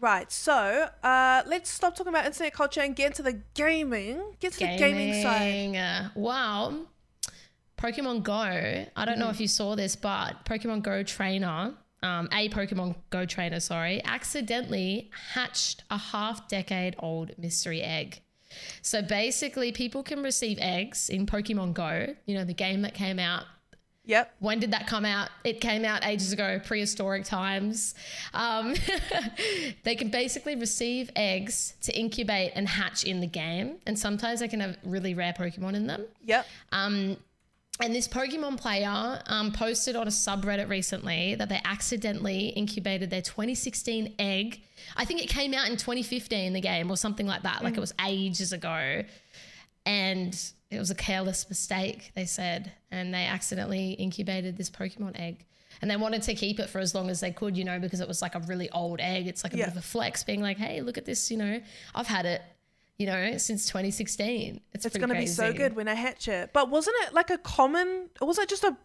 right 0.01 0.33
so 0.33 0.89
uh 1.03 1.43
let's 1.47 1.69
stop 1.69 1.95
talking 1.95 2.09
about 2.15 2.25
internet 2.25 2.55
culture 2.55 2.81
and 2.81 2.97
get 2.97 3.09
into 3.09 3.23
the 3.23 3.39
gaming 3.53 4.35
get 4.41 4.53
to 4.55 4.61
the 4.61 4.79
gaming 4.79 5.23
side 5.23 5.77
uh, 5.77 6.09
wow. 6.15 6.75
Pokemon 7.81 8.23
Go. 8.23 8.35
I 8.97 9.05
don't 9.05 9.19
know 9.19 9.27
Mm. 9.29 9.31
if 9.35 9.41
you 9.41 9.49
saw 9.49 9.75
this, 9.75 9.97
but 9.97 10.45
Pokemon 10.45 10.83
Go 10.83 11.03
trainer, 11.03 11.75
um, 12.03 12.29
a 12.33 12.49
Pokemon 12.51 12.95
Go 13.11 13.25
trainer, 13.25 13.61
sorry, 13.61 14.03
accidentally 14.05 15.11
hatched 15.35 15.85
a 15.91 15.97
half 15.99 16.49
decade 16.49 16.95
old 16.99 17.33
mystery 17.39 17.83
egg. 17.83 18.21
So 18.83 19.01
basically, 19.01 19.71
people 19.73 20.03
can 20.03 20.23
receive 20.23 20.59
eggs 20.61 21.09
in 21.09 21.25
Pokemon 21.27 21.73
Go, 21.75 22.15
you 22.27 22.35
know, 22.35 22.45
the 22.45 22.55
game 22.55 22.83
that 22.83 22.95
came 22.95 23.19
out 23.19 23.45
yep 24.07 24.35
when 24.41 24.59
did 24.59 24.73
that 24.73 24.87
come 24.89 25.05
out? 25.05 25.29
It 25.45 25.61
came 25.61 25.85
out 25.85 26.05
ages 26.05 26.33
ago, 26.33 26.59
prehistoric 26.65 27.25
times. 27.25 27.95
Um, 28.35 28.75
they 29.85 29.95
can 29.95 30.09
basically 30.09 30.57
receive 30.57 31.11
eggs 31.15 31.75
to 31.83 31.97
incubate 31.97 32.53
and 32.57 32.69
hatch 32.69 33.05
in 33.05 33.21
the 33.21 33.27
game, 33.27 33.77
and 33.87 33.97
sometimes 33.99 34.41
they 34.41 34.49
can 34.49 34.61
have 34.61 34.77
really 34.85 35.15
rare 35.15 35.33
Pokemon 35.33 35.75
in 35.75 35.87
them. 35.87 36.07
yep 36.25 36.47
Um, 36.73 37.19
and 37.81 37.95
this 37.95 38.07
Pokemon 38.09 38.59
player 38.59 39.23
um, 39.27 39.53
posted 39.53 39.97
on 39.97 40.07
a 40.07 40.11
subreddit 40.11 40.69
recently 40.69 41.35
that 41.37 41.49
they 41.49 41.61
accidentally 41.65 42.49
incubated 42.49 43.11
their 43.11 43.23
2016 43.23 44.15
egg. 44.19 44.61
I 44.97 45.05
think 45.05 45.23
it 45.23 45.29
came 45.29 45.55
out 45.55 45.69
in 45.69 45.77
2015, 45.77 46.53
the 46.53 46.61
game, 46.61 46.91
or 46.91 46.97
something 46.97 47.27
like 47.27 47.43
that. 47.43 47.63
Like 47.65 47.77
it 47.77 47.81
was 47.81 47.95
ages 48.05 48.53
ago. 48.53 49.03
And 49.87 50.39
it 50.71 50.79
was 50.79 50.91
a 50.91 50.95
careless 50.95 51.49
mistake, 51.49 52.13
they 52.15 52.27
said. 52.27 52.73
And 52.91 53.13
they 53.15 53.25
accidentally 53.25 53.93
incubated 53.93 54.57
this 54.57 54.71
Pokemon 54.71 55.19
egg. 55.19 55.45
And 55.83 55.91
they 55.91 55.97
wanted 55.97 56.23
to 56.23 56.35
keep 56.35 56.61
it 56.61 56.69
for 56.69 56.79
as 56.79 56.95
long 56.95 57.09
as 57.09 57.21
they 57.21 57.31
could, 57.31 57.57
you 57.57 57.65
know, 57.65 57.79
because 57.79 58.01
it 58.01 58.09
was 58.09 58.21
like 58.21 58.35
a 58.35 58.41
really 58.41 58.69
old 58.71 59.01
egg. 59.01 59.27
It's 59.27 59.43
like 59.45 59.55
a 59.55 59.57
Yeah. 59.57 59.65
bit 59.67 59.73
of 59.73 59.79
a 59.79 59.83
flex, 59.83 60.23
being 60.25 60.43
like, 60.43 60.59
hey, 60.59 60.83
look 60.83 60.99
at 60.99 61.07
this, 61.07 61.31
you 61.31 61.39
know, 61.39 61.61
I've 61.95 62.07
had 62.07 62.27
it, 62.27 62.43
you 63.01 63.07
know, 63.07 63.39
since 63.39 63.67
2016. 63.67 64.61
It's, 64.75 64.85
it's 64.87 64.97
gonna 64.99 65.15
be 65.15 65.27
so 65.27 65.53
good 65.53 65.75
when 65.75 65.89
i 65.89 65.95
hatch 65.95 66.29
it 66.29 66.51
but 66.53 66.69
wasn't 66.71 66.97
it 67.05 67.15
like 67.15 67.31
a 67.31 67.39
common 67.39 67.89
or 68.21 68.29
was 68.29 68.39
it 68.39 68.49
just 68.49 68.63
a 68.65 68.77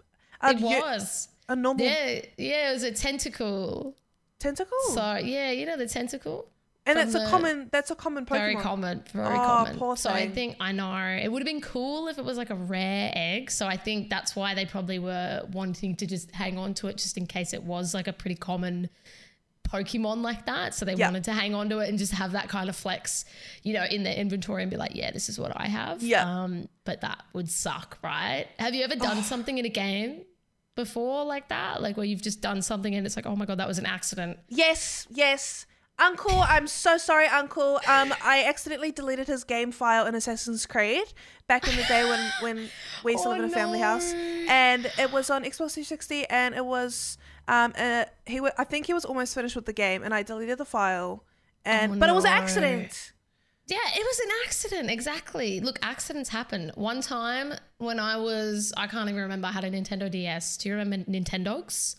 a, 0.41 0.51
It 0.51 0.61
was. 0.61 1.27
a 1.49 1.55
normal 1.55 1.85
Yeah, 1.85 2.21
yeah, 2.37 2.69
it 2.69 2.73
was 2.73 2.83
a 2.83 2.91
Tentacool. 2.91 3.93
Tentacool 4.39 4.85
So 4.93 5.15
yeah, 5.17 5.51
you 5.51 5.65
know 5.65 5.77
the 5.77 5.85
Tentacool. 5.85 6.45
and 6.85 6.97
that's 6.99 7.15
a 7.15 7.25
common 7.29 7.67
that's 7.71 7.91
a 7.91 7.95
common 7.95 8.25
pokemon 8.25 8.37
Very 8.51 8.55
common, 8.55 9.03
very 9.13 9.35
Oh, 9.35 9.45
common. 9.53 9.77
poor 9.79 9.97
so 9.97 10.09
I 10.09 10.29
think 10.29 10.55
I 10.59 10.71
know 10.71 10.95
it 11.23 11.29
would 11.31 11.41
have 11.41 11.45
been 11.53 11.61
cool 11.61 12.07
if 12.07 12.17
it 12.17 12.25
was 12.25 12.37
like 12.37 12.51
a 12.51 12.55
rare 12.55 13.11
egg. 13.15 13.49
So 13.51 13.65
I 13.67 13.77
think 13.77 14.09
that's 14.09 14.35
why 14.35 14.53
they 14.53 14.65
probably 14.65 14.99
were 14.99 15.45
wanting 15.51 15.95
to 15.97 16.05
just 16.05 16.31
hang 16.31 16.57
on 16.57 16.73
to 16.75 16.87
it 16.87 16.97
just 16.97 17.17
in 17.17 17.25
case 17.25 17.53
it 17.53 17.63
was 17.63 17.93
like 17.93 18.07
a 18.07 18.13
pretty 18.13 18.35
common 18.35 18.89
Pokemon 19.83 20.21
like 20.21 20.45
that. 20.45 20.73
So 20.73 20.85
they 20.85 20.93
Yeah. 20.95 21.07
wanted 21.07 21.23
to 21.25 21.33
hang 21.33 21.53
on 21.55 21.69
to 21.69 21.79
it 21.79 21.89
and 21.89 21.97
just 21.97 22.13
have 22.13 22.31
that 22.33 22.49
kind 22.49 22.69
of 22.69 22.75
flex, 22.75 23.25
you 23.63 23.73
know, 23.73 23.83
in 23.85 24.03
their 24.03 24.15
inventory 24.15 24.61
and 24.63 24.71
be 24.71 24.77
like, 24.77 24.95
yeah, 24.95 25.11
this 25.11 25.29
is 25.29 25.37
what 25.39 25.51
I 25.55 25.67
have. 25.67 26.01
Yeah. 26.03 26.23
Um, 26.43 26.67
but 26.83 27.01
that 27.01 27.23
would 27.33 27.49
suck, 27.49 27.97
right? 28.03 28.47
Have 28.59 28.73
you 28.75 28.83
ever 28.83 28.95
done 28.95 29.23
something 29.23 29.57
in 29.57 29.65
a 29.65 29.69
game 29.69 30.21
before 30.75 31.23
like 31.25 31.49
that? 31.49 31.81
Like 31.81 31.97
where 31.97 32.05
you've 32.05 32.21
just 32.21 32.41
done 32.41 32.61
something 32.61 32.93
and 32.95 33.05
it's 33.05 33.15
like, 33.15 33.25
oh 33.25 33.35
my 33.35 33.45
God, 33.45 33.57
that 33.59 33.67
was 33.67 33.77
an 33.79 33.85
accident. 33.85 34.39
Yes, 34.49 35.07
yes. 35.09 35.65
Uncle, 35.97 36.41
I'm 36.41 36.67
so 36.67 36.97
sorry, 36.97 37.25
Uncle. 37.27 37.79
Um, 37.87 38.13
I 38.21 38.43
accidentally 38.45 38.91
deleted 38.91 39.27
his 39.27 39.45
game 39.45 39.71
file 39.71 40.05
in 40.07 40.13
Assassin's 40.13 40.65
Creed 40.65 41.05
back 41.47 41.69
in 41.69 41.75
the 41.77 41.83
day 41.83 42.03
when 42.03 42.19
when 42.41 42.69
we 43.05 43.13
used 43.13 43.23
to 43.23 43.29
Oh, 43.29 43.31
live 43.31 43.39
in 43.45 43.49
a 43.49 43.53
family 43.61 43.79
house, 43.79 44.11
and 44.49 44.91
it 44.99 45.13
was 45.13 45.29
on 45.29 45.43
Xbox 45.45 45.71
360, 45.75 46.25
and 46.27 46.53
it 46.53 46.65
was 46.65 47.17
um, 47.47 47.73
uh, 47.77 48.05
he 48.25 48.39
wa 48.41 48.49
I 48.57 48.63
think 48.63 48.85
he 48.87 48.93
was 48.93 49.05
almost 49.05 49.33
finished 49.35 49.55
with 49.55 49.65
the 49.65 49.73
game, 49.73 50.03
and 50.03 50.13
I 50.13 50.23
deleted 50.23 50.57
the 50.57 50.65
file, 50.65 51.23
and 51.63 51.93
Oh, 51.93 51.99
but 51.99 52.09
it 52.09 52.13
was 52.13 52.25
an 52.25 52.31
accident. 52.31 53.11
Yeah, 53.67 53.77
it 53.95 54.05
was 54.05 54.19
an 54.19 54.29
accident. 54.45 54.91
Exactly. 54.91 55.59
Look, 55.59 55.79
accidents 55.81 56.29
happen. 56.29 56.71
One 56.75 57.01
time 57.01 57.53
when 57.79 57.99
I 57.99 58.15
was, 58.17 58.71
I 58.77 58.85
can't 58.85 59.09
even 59.09 59.21
remember, 59.21 59.47
I 59.47 59.51
had 59.51 59.63
a 59.63 59.71
Nintendo 59.71 60.09
DS. 60.09 60.57
Do 60.57 60.69
you 60.69 60.75
remember 60.75 61.09
Nintendogs? 61.09 61.95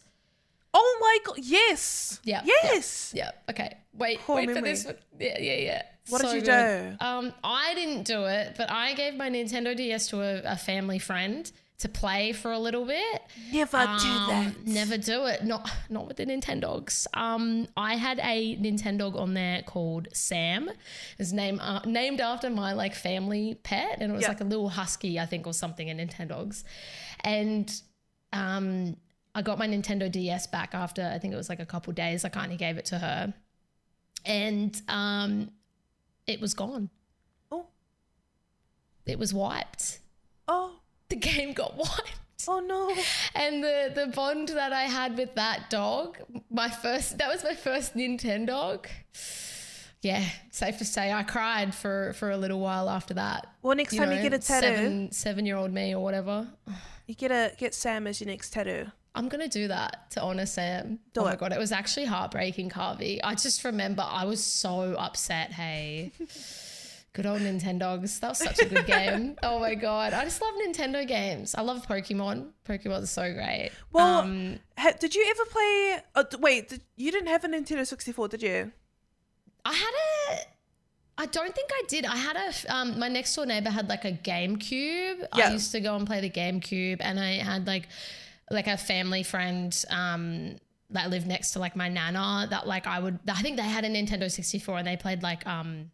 Oh 0.78 0.98
my 1.00 1.18
god, 1.24 1.38
yes. 1.42 2.20
Yeah. 2.24 2.42
Yes. 2.44 3.12
Yeah. 3.16 3.30
Okay. 3.48 3.76
Wait. 3.94 4.18
Poor 4.20 4.36
wait 4.36 4.48
memory. 4.48 4.60
for 4.60 4.66
this 4.68 4.84
one. 4.84 4.96
Yeah. 5.18 5.38
Yeah. 5.40 5.54
Yeah. 5.54 5.82
What 6.08 6.20
did 6.22 6.34
you 6.34 6.40
good. 6.42 6.98
do? 7.00 7.04
Um, 7.04 7.32
I 7.42 7.74
didn't 7.74 8.04
do 8.04 8.26
it, 8.26 8.54
but 8.58 8.70
I 8.70 8.92
gave 8.94 9.14
my 9.16 9.30
Nintendo 9.30 9.74
DS 9.76 10.08
to 10.08 10.20
a, 10.20 10.52
a 10.52 10.56
family 10.56 10.98
friend 10.98 11.50
to 11.78 11.88
play 11.88 12.32
for 12.32 12.52
a 12.52 12.58
little 12.58 12.84
bit. 12.86 13.22
Never 13.52 13.78
do 13.78 13.84
Um, 14.08 14.26
that. 14.28 14.66
Never 14.66 14.96
do 14.98 15.24
it. 15.26 15.44
Not 15.44 15.68
not 15.90 16.06
with 16.08 16.16
the 16.18 16.24
Nintendogs. 16.26 17.06
Um, 17.14 17.68
I 17.76 17.96
had 17.96 18.18
a 18.20 18.56
Nintendog 18.56 19.18
on 19.18 19.34
there 19.34 19.62
called 19.62 20.08
Sam. 20.12 20.70
It's 21.18 21.32
name 21.32 21.58
uh, 21.60 21.80
named 21.84 22.20
after 22.20 22.50
my 22.50 22.72
like 22.72 22.94
family 22.94 23.56
pet, 23.62 23.98
and 24.00 24.10
it 24.12 24.14
was 24.14 24.22
Yeah. 24.22 24.28
like 24.28 24.40
a 24.40 24.44
little 24.44 24.68
husky, 24.70 25.18
I 25.18 25.26
think, 25.26 25.46
or 25.46 25.52
something 25.54 25.88
in 25.88 25.96
Nintendogs. 25.98 26.64
And 27.24 27.68
um, 28.32 28.96
I 29.36 29.42
got 29.42 29.58
my 29.58 29.68
Nintendo 29.68 30.10
DS 30.10 30.46
back 30.46 30.74
after 30.74 31.12
I 31.14 31.18
think 31.18 31.34
it 31.34 31.36
was 31.36 31.50
like 31.50 31.60
a 31.60 31.66
couple 31.66 31.92
days. 31.92 32.24
I 32.24 32.30
kind 32.30 32.52
of 32.52 32.58
gave 32.58 32.78
it 32.78 32.86
to 32.86 32.98
her, 32.98 33.34
and 34.24 34.80
um, 34.88 35.50
it 36.26 36.40
was 36.40 36.54
gone. 36.54 36.88
Oh. 37.52 37.66
It 39.04 39.18
was 39.18 39.34
wiped. 39.34 40.00
Oh. 40.48 40.80
The 41.10 41.16
game 41.16 41.52
got 41.52 41.76
wiped. 41.76 42.48
Oh 42.48 42.60
no. 42.60 42.90
And 43.34 43.62
the 43.62 43.92
the 43.94 44.06
bond 44.06 44.48
that 44.48 44.72
I 44.72 44.84
had 44.84 45.18
with 45.18 45.34
that 45.34 45.68
dog, 45.68 46.18
my 46.50 46.70
first 46.70 47.18
that 47.18 47.28
was 47.28 47.44
my 47.44 47.54
first 47.54 47.94
Nintendo. 47.94 48.84
Yeah, 50.00 50.24
safe 50.50 50.78
to 50.78 50.84
say 50.84 51.12
I 51.12 51.24
cried 51.24 51.74
for 51.74 52.14
for 52.14 52.30
a 52.30 52.36
little 52.38 52.60
while 52.60 52.88
after 52.88 53.12
that. 53.14 53.48
Well, 53.62 53.76
next 53.76 53.96
time 53.96 54.12
you 54.12 54.22
get 54.22 54.32
a 54.32 54.38
tattoo, 54.38 54.66
seven 54.66 55.12
seven 55.12 55.46
year 55.46 55.56
old 55.56 55.72
me 55.72 55.94
or 55.94 56.02
whatever. 56.02 56.46
you 57.06 57.14
get 57.14 57.30
a 57.30 57.52
get 57.58 57.74
Sam 57.74 58.06
as 58.06 58.20
your 58.20 58.28
next 58.28 58.54
tattoo. 58.54 58.86
I'm 59.16 59.28
gonna 59.28 59.48
do 59.48 59.68
that 59.68 60.10
to 60.12 60.20
honor 60.22 60.46
Sam. 60.46 60.98
Do 61.14 61.22
oh 61.22 61.24
my 61.24 61.36
god, 61.36 61.52
it 61.52 61.58
was 61.58 61.72
actually 61.72 62.04
heartbreaking, 62.06 62.70
Karvey. 62.70 63.18
I 63.24 63.34
just 63.34 63.64
remember 63.64 64.04
I 64.06 64.24
was 64.24 64.42
so 64.44 64.94
upset. 64.98 65.52
Hey, 65.52 66.12
good 67.14 67.24
old 67.26 67.40
Nintendogs. 67.40 68.20
That 68.20 68.28
was 68.28 68.38
such 68.38 68.58
a 68.60 68.66
good 68.66 68.86
game. 68.86 69.36
Oh 69.42 69.58
my 69.58 69.74
god, 69.74 70.12
I 70.12 70.24
just 70.24 70.40
love 70.42 70.52
Nintendo 70.66 71.06
games. 71.06 71.54
I 71.54 71.62
love 71.62 71.86
Pokemon. 71.86 72.48
Pokemon 72.68 73.02
is 73.02 73.10
so 73.10 73.32
great. 73.32 73.70
Well, 73.92 74.18
Um, 74.20 74.58
Ha, 74.78 74.92
did 75.00 75.14
you 75.14 75.26
ever 75.30 75.44
play? 75.50 75.98
Oh, 76.14 76.24
d- 76.30 76.36
wait, 76.38 76.68
did, 76.68 76.82
you 76.96 77.10
didn't 77.10 77.28
have 77.28 77.42
a 77.44 77.48
Nintendo 77.48 77.86
64, 77.86 78.28
did 78.28 78.42
you? 78.42 78.72
I 79.64 79.72
had 79.72 79.92
a. 80.34 80.38
I 81.18 81.24
don't 81.26 81.54
think 81.54 81.70
I 81.72 81.82
did. 81.88 82.04
I 82.04 82.16
had 82.16 82.36
a. 82.36 82.74
Um, 82.74 82.98
my 82.98 83.08
next 83.08 83.34
door 83.34 83.46
neighbor 83.46 83.70
had 83.70 83.88
like 83.88 84.04
a 84.04 84.12
GameCube. 84.12 85.20
Yeah. 85.34 85.48
I 85.48 85.52
used 85.52 85.72
to 85.72 85.80
go 85.80 85.96
and 85.96 86.06
play 86.06 86.20
the 86.20 86.28
GameCube, 86.30 86.98
and 87.00 87.18
I 87.18 87.38
had 87.38 87.66
like, 87.66 87.88
like 88.50 88.66
a 88.66 88.76
family 88.76 89.22
friend. 89.22 89.84
Um, 89.90 90.56
that 90.90 91.10
lived 91.10 91.26
next 91.26 91.50
to 91.50 91.58
like 91.58 91.74
my 91.74 91.88
nana. 91.88 92.46
That 92.48 92.66
like 92.66 92.86
I 92.86 93.00
would. 93.00 93.18
I 93.28 93.42
think 93.42 93.56
they 93.56 93.62
had 93.64 93.84
a 93.84 93.88
Nintendo 93.88 94.30
sixty 94.30 94.58
four, 94.58 94.78
and 94.78 94.86
they 94.86 94.96
played 94.96 95.22
like 95.22 95.46
um. 95.46 95.90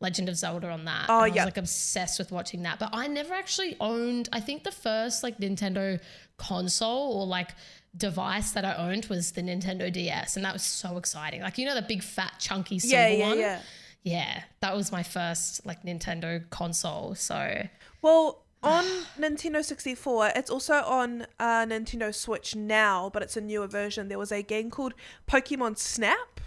Legend 0.00 0.28
of 0.28 0.36
Zelda 0.36 0.68
on 0.68 0.84
that. 0.86 1.06
Oh, 1.08 1.18
and 1.18 1.22
I 1.22 1.28
was 1.28 1.36
yeah. 1.36 1.44
like 1.44 1.56
obsessed 1.58 2.18
with 2.18 2.32
watching 2.32 2.64
that. 2.64 2.80
But 2.80 2.90
I 2.92 3.06
never 3.06 3.32
actually 3.34 3.76
owned 3.78 4.28
I 4.32 4.40
think 4.40 4.64
the 4.64 4.72
first 4.72 5.22
like 5.22 5.38
Nintendo 5.38 6.00
console 6.38 7.20
or 7.20 7.24
like 7.24 7.50
device 7.96 8.50
that 8.50 8.64
I 8.64 8.74
owned 8.74 9.04
was 9.06 9.30
the 9.30 9.42
Nintendo 9.42 9.92
DS. 9.92 10.34
And 10.34 10.44
that 10.44 10.52
was 10.54 10.64
so 10.64 10.96
exciting. 10.96 11.40
Like 11.40 11.56
you 11.56 11.66
know 11.66 11.76
the 11.76 11.82
big 11.82 12.02
fat 12.02 12.32
chunky 12.40 12.80
silver 12.80 12.96
Yeah, 12.96 13.08
yeah, 13.10 13.28
one? 13.28 13.38
yeah. 13.38 13.60
Yeah. 14.02 14.42
That 14.58 14.74
was 14.74 14.90
my 14.90 15.04
first 15.04 15.64
like 15.64 15.84
Nintendo 15.84 16.50
console. 16.50 17.14
So 17.14 17.62
Well, 18.02 18.44
on 18.62 18.84
Nintendo 19.18 19.64
64, 19.64 20.32
it's 20.36 20.50
also 20.50 20.74
on 20.74 21.26
uh, 21.38 21.66
Nintendo 21.66 22.14
Switch 22.14 22.54
now, 22.54 23.10
but 23.12 23.22
it's 23.22 23.36
a 23.36 23.40
newer 23.40 23.66
version. 23.66 24.08
There 24.08 24.18
was 24.18 24.32
a 24.32 24.42
game 24.42 24.70
called 24.70 24.94
Pokemon 25.28 25.78
Snap. 25.78 26.40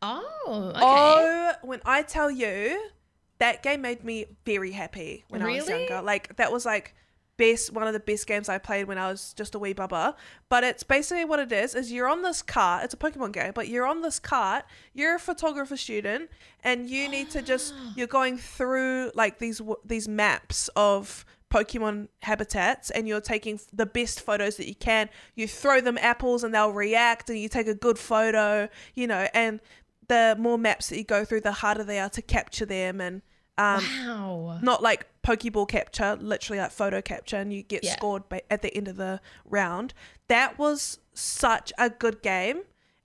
Oh, 0.00 0.72
okay. 0.74 0.80
Oh, 0.82 1.52
when 1.62 1.80
I 1.84 2.02
tell 2.02 2.30
you, 2.30 2.90
that 3.38 3.62
game 3.62 3.82
made 3.82 4.04
me 4.04 4.26
very 4.44 4.72
happy 4.72 5.24
when 5.28 5.42
I 5.42 5.56
was 5.56 5.68
younger. 5.68 6.02
Like 6.02 6.36
that 6.36 6.52
was 6.52 6.64
like 6.64 6.94
best 7.36 7.72
one 7.72 7.86
of 7.86 7.92
the 7.92 8.00
best 8.00 8.26
games 8.26 8.48
I 8.48 8.58
played 8.58 8.88
when 8.88 8.98
I 8.98 9.08
was 9.08 9.32
just 9.32 9.54
a 9.54 9.58
wee 9.58 9.72
bubba. 9.74 10.14
But 10.48 10.64
it's 10.64 10.82
basically 10.82 11.24
what 11.24 11.38
it 11.38 11.52
is 11.52 11.74
is 11.74 11.90
you're 11.92 12.08
on 12.08 12.22
this 12.22 12.42
cart. 12.42 12.84
It's 12.84 12.94
a 12.94 12.96
Pokemon 12.96 13.32
game, 13.32 13.52
but 13.54 13.68
you're 13.68 13.86
on 13.86 14.02
this 14.02 14.18
cart. 14.18 14.64
You're 14.92 15.16
a 15.16 15.20
photographer 15.20 15.76
student, 15.76 16.30
and 16.62 16.88
you 16.88 17.08
need 17.08 17.30
to 17.30 17.42
just 17.42 17.74
you're 17.96 18.06
going 18.06 18.38
through 18.38 19.12
like 19.14 19.38
these 19.38 19.60
these 19.84 20.08
maps 20.08 20.68
of 20.76 21.24
Pokemon 21.50 22.08
habitats 22.22 22.90
and 22.90 23.08
you're 23.08 23.20
taking 23.20 23.58
the 23.72 23.86
best 23.86 24.20
photos 24.20 24.56
that 24.56 24.68
you 24.68 24.74
can. 24.74 25.08
You 25.34 25.48
throw 25.48 25.80
them 25.80 25.98
apples 25.98 26.44
and 26.44 26.54
they'll 26.54 26.72
react 26.72 27.30
and 27.30 27.38
you 27.38 27.48
take 27.48 27.66
a 27.66 27.74
good 27.74 27.98
photo, 27.98 28.68
you 28.94 29.06
know, 29.06 29.28
and 29.34 29.60
the 30.08 30.36
more 30.38 30.58
maps 30.58 30.88
that 30.88 30.98
you 30.98 31.04
go 31.04 31.24
through, 31.24 31.40
the 31.42 31.52
harder 31.52 31.84
they 31.84 31.98
are 31.98 32.10
to 32.10 32.22
capture 32.22 32.66
them 32.66 33.00
and 33.00 33.22
um, 33.58 33.82
wow. 34.06 34.58
not 34.62 34.82
like 34.82 35.06
Pokeball 35.22 35.68
capture, 35.68 36.16
literally 36.20 36.60
like 36.60 36.70
photo 36.70 37.02
capture, 37.02 37.36
and 37.36 37.52
you 37.52 37.62
get 37.62 37.82
Yeah. 37.84 37.92
scored 37.96 38.28
ba- 38.28 38.52
at 38.52 38.62
the 38.62 38.72
end 38.74 38.86
of 38.86 38.96
the 38.96 39.20
round. 39.44 39.94
That 40.28 40.58
was 40.58 41.00
such 41.12 41.72
a 41.76 41.90
good 41.90 42.22
game. 42.22 42.62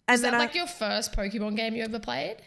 And 0.07 0.15
Is 0.15 0.21
that 0.21 0.33
I, 0.33 0.37
like 0.37 0.53
your 0.53 0.67
first 0.67 1.13
Pokemon 1.13 1.55
game 1.55 1.75
you 1.75 1.83
ever 1.83 1.99
played? 1.99 2.37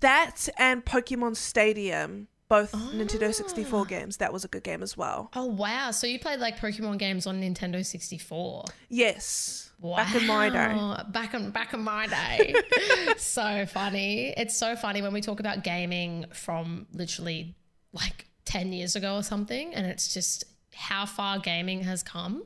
that 0.00 0.48
and 0.58 0.84
Pokemon 0.84 1.36
Stadium, 1.36 2.26
both 2.50 2.74
Ah. 2.74 2.90
Nintendo 2.92 3.32
64 3.32 3.86
games, 3.86 4.18
that 4.18 4.30
was 4.30 4.44
a 4.44 4.48
good 4.48 4.62
game 4.64 4.82
as 4.82 4.94
well. 4.96 5.30
Oh 5.34 5.46
wow. 5.46 5.90
So 5.92 6.06
you 6.06 6.18
played 6.18 6.40
like 6.40 6.58
Pokemon 6.60 6.98
games 6.98 7.26
on 7.26 7.40
Nintendo 7.40 7.84
64. 7.86 8.64
Yes. 8.90 9.70
Back 9.82 10.14
in 10.14 10.26
my 10.26 10.50
day. 10.50 10.74
Wow. 10.74 11.02
Back 11.10 11.32
in 11.32 11.50
back 11.52 11.72
in 11.72 11.80
my 11.80 12.06
day. 12.06 12.54
so 13.16 13.64
funny. 13.64 14.34
It's 14.36 14.54
so 14.56 14.76
funny 14.76 15.00
when 15.00 15.14
we 15.14 15.22
talk 15.22 15.40
about 15.40 15.64
gaming 15.64 16.26
from 16.34 16.86
literally 16.92 17.54
like 17.94 18.26
10 18.44 18.72
years 18.74 18.96
ago 18.96 19.16
or 19.16 19.22
something 19.22 19.74
and 19.74 19.86
it's 19.86 20.12
just 20.12 20.44
how 20.74 21.06
far 21.06 21.38
gaming 21.38 21.82
has 21.84 22.02
come. 22.02 22.44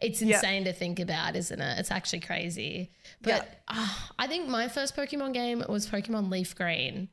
It's 0.00 0.20
Yeah. 0.20 0.36
insane 0.36 0.64
to 0.64 0.72
think 0.74 1.00
about, 1.00 1.36
isn't 1.36 1.58
it? 1.60 1.78
It's 1.78 1.90
actually 1.90 2.20
crazy. 2.20 2.90
Yeah. 3.24 3.38
But 3.38 3.60
ah, 3.68 4.10
I 4.18 4.26
think 4.26 4.46
my 4.48 4.68
first 4.68 4.94
Pokemon 4.96 5.32
game 5.32 5.64
was 5.68 5.86
Pokemon 5.86 6.30
Leaf 6.30 6.54
Green 6.54 7.08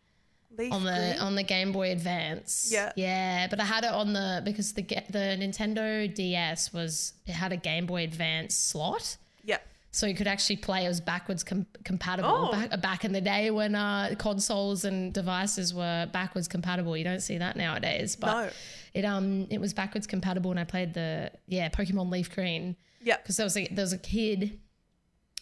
Leaf 0.57 0.71
on 0.71 0.83
the 0.83 0.91
green. 0.91 1.19
on 1.19 1.35
the 1.35 1.43
Game 1.43 1.71
Boy 1.71 1.91
Advance. 1.91 2.69
Yeah. 2.71 2.91
yeah, 2.95 3.47
but 3.49 3.59
I 3.59 3.65
had 3.65 3.83
it 3.83 3.91
on 3.91 4.13
the 4.13 4.41
because 4.45 4.73
the 4.73 4.83
the 5.09 5.37
Nintendo 5.39 6.13
DS 6.13 6.71
was 6.73 7.13
it 7.25 7.31
had 7.33 7.51
a 7.51 7.57
Game 7.57 7.85
Boy 7.85 8.03
Advance 8.03 8.55
slot, 8.55 9.17
yeah. 9.43 9.57
so 9.91 10.05
you 10.05 10.15
could 10.15 10.27
actually 10.27 10.57
play. 10.57 10.85
It 10.85 10.87
was 10.89 11.01
backwards 11.01 11.43
com- 11.43 11.65
compatible 11.83 12.49
Oh. 12.49 12.51
back, 12.51 12.81
back 12.81 13.05
in 13.05 13.13
the 13.13 13.21
day 13.21 13.49
when 13.51 13.75
uh, 13.75 14.15
consoles 14.17 14.85
and 14.85 15.13
devices 15.13 15.73
were 15.73 16.07
backwards 16.11 16.47
compatible. 16.47 16.95
You 16.95 17.03
don't 17.03 17.21
see 17.21 17.37
that 17.37 17.55
nowadays, 17.55 18.15
but 18.15 18.27
No. 18.45 18.49
it 18.93 19.05
um 19.05 19.47
it 19.49 19.59
was 19.59 19.73
backwards 19.73 20.07
compatible, 20.07 20.51
and 20.51 20.59
I 20.59 20.63
played 20.65 20.93
the 20.93 21.31
yeah 21.47 21.69
Pokemon 21.69 22.11
Leaf 22.11 22.33
Green 22.33 22.75
Yeah. 23.01 23.17
because 23.17 23.37
there 23.37 23.45
was 23.45 23.57
a 23.57 23.67
there 23.67 23.83
was 23.83 23.93
a 23.93 23.97
kid 23.97 24.59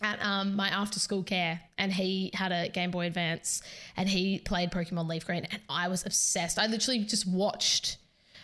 at 0.02 0.24
um, 0.24 0.56
my 0.56 0.70
after 0.70 1.00
school 1.00 1.24
care 1.24 1.62
and 1.78 1.92
he 1.92 2.32
had 2.34 2.52
a 2.52 2.70
Game 2.70 2.92
Boy 2.92 3.06
Advance 3.08 3.62
and 3.98 4.08
he 4.10 4.40
played 4.40 4.72
Pokemon 4.72 5.08
Leaf 5.08 5.26
Green 5.26 5.46
and 5.52 5.62
I 5.70 5.88
was 5.88 6.06
obsessed. 6.06 6.58
I 6.60 6.68
literally 6.68 7.00
just 7.00 7.28
watched 7.28 7.98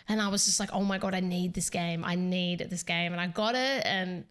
and 0.08 0.20
I 0.22 0.28
was 0.28 0.44
just 0.46 0.58
like, 0.60 0.70
oh 0.72 0.84
my 0.84 0.98
god, 0.98 1.14
I 1.14 1.20
need 1.20 1.54
this 1.54 1.68
game. 1.70 2.02
I 2.04 2.14
need 2.14 2.60
this 2.70 2.82
game, 2.82 3.12
and 3.12 3.20
I 3.20 3.26
got 3.26 3.54
it 3.54 3.84
and. 3.84 4.24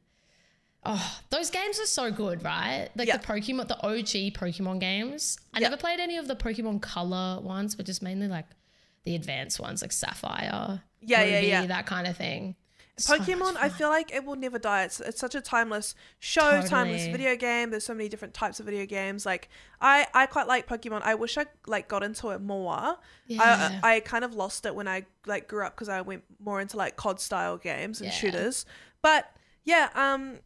Oh, 0.90 1.20
those 1.32 1.50
games 1.50 1.80
are 1.82 1.86
so 1.86 2.12
good, 2.12 2.44
right? 2.46 2.88
Like 2.96 3.10
Yeah. 3.10 3.18
the 3.18 3.26
Pokemon, 3.28 3.68
the 3.68 3.76
OG 3.86 4.32
Pokemon 4.34 4.80
games. 4.80 5.38
I 5.54 5.60
Yeah. 5.60 5.68
never 5.70 5.76
played 5.78 6.00
any 6.00 6.16
of 6.18 6.30
the 6.30 6.36
Pokemon 6.36 6.82
Color 6.82 7.42
ones, 7.42 7.76
but 7.76 7.86
just 7.86 8.02
mainly 8.02 8.28
like 8.30 8.46
the 9.04 9.14
advanced 9.16 9.60
ones, 9.60 9.82
like 9.82 9.92
Sapphire, 9.92 10.82
Yeah, 11.02 11.24
yeah, 11.24 11.40
yeah. 11.42 11.66
that 11.66 11.88
kind 11.88 12.08
of 12.08 12.16
thing. 12.16 12.56
So 13.00 13.18
Pokemon, 13.20 13.58
I 13.58 13.70
feel 13.70 13.90
like 13.90 14.12
it 14.14 14.26
will 14.26 14.36
never 14.36 14.58
die. 14.58 14.84
It's, 14.84 15.00
it's 15.00 15.20
such 15.20 15.36
a 15.36 15.42
timeless 15.42 15.94
show, 16.18 16.62
timeless 16.64 17.06
video 17.08 17.36
game. 17.36 17.70
There's 17.70 17.86
so 17.86 17.94
many 17.94 18.10
different 18.10 18.34
types 18.34 18.60
of 18.60 18.66
video 18.66 18.88
games. 18.88 19.24
Like 19.26 19.50
I, 19.80 20.08
I 20.16 20.26
quite 20.26 20.48
like 20.48 20.68
Pokemon. 20.68 21.02
I 21.04 21.14
wish 21.14 21.38
I 21.38 21.46
like 21.68 21.88
got 21.88 22.02
into 22.04 22.30
it 22.30 22.42
more. 22.42 22.98
Yeah. 23.28 23.80
I, 23.84 23.96
I 23.98 24.00
kind 24.00 24.24
of 24.24 24.34
lost 24.34 24.66
it 24.66 24.74
when 24.74 24.88
I 24.88 25.06
like 25.28 25.48
grew 25.48 25.64
up 25.64 25.76
because 25.76 25.90
I 25.90 26.02
went 26.02 26.24
more 26.40 26.60
into 26.60 26.76
like 26.78 26.96
COD 26.96 27.20
style 27.20 27.58
games 27.58 28.02
and 28.02 28.08
Yeah. 28.08 28.14
shooters. 28.18 28.66
But 29.04 29.32
yeah, 29.64 29.90
um, 29.94 30.40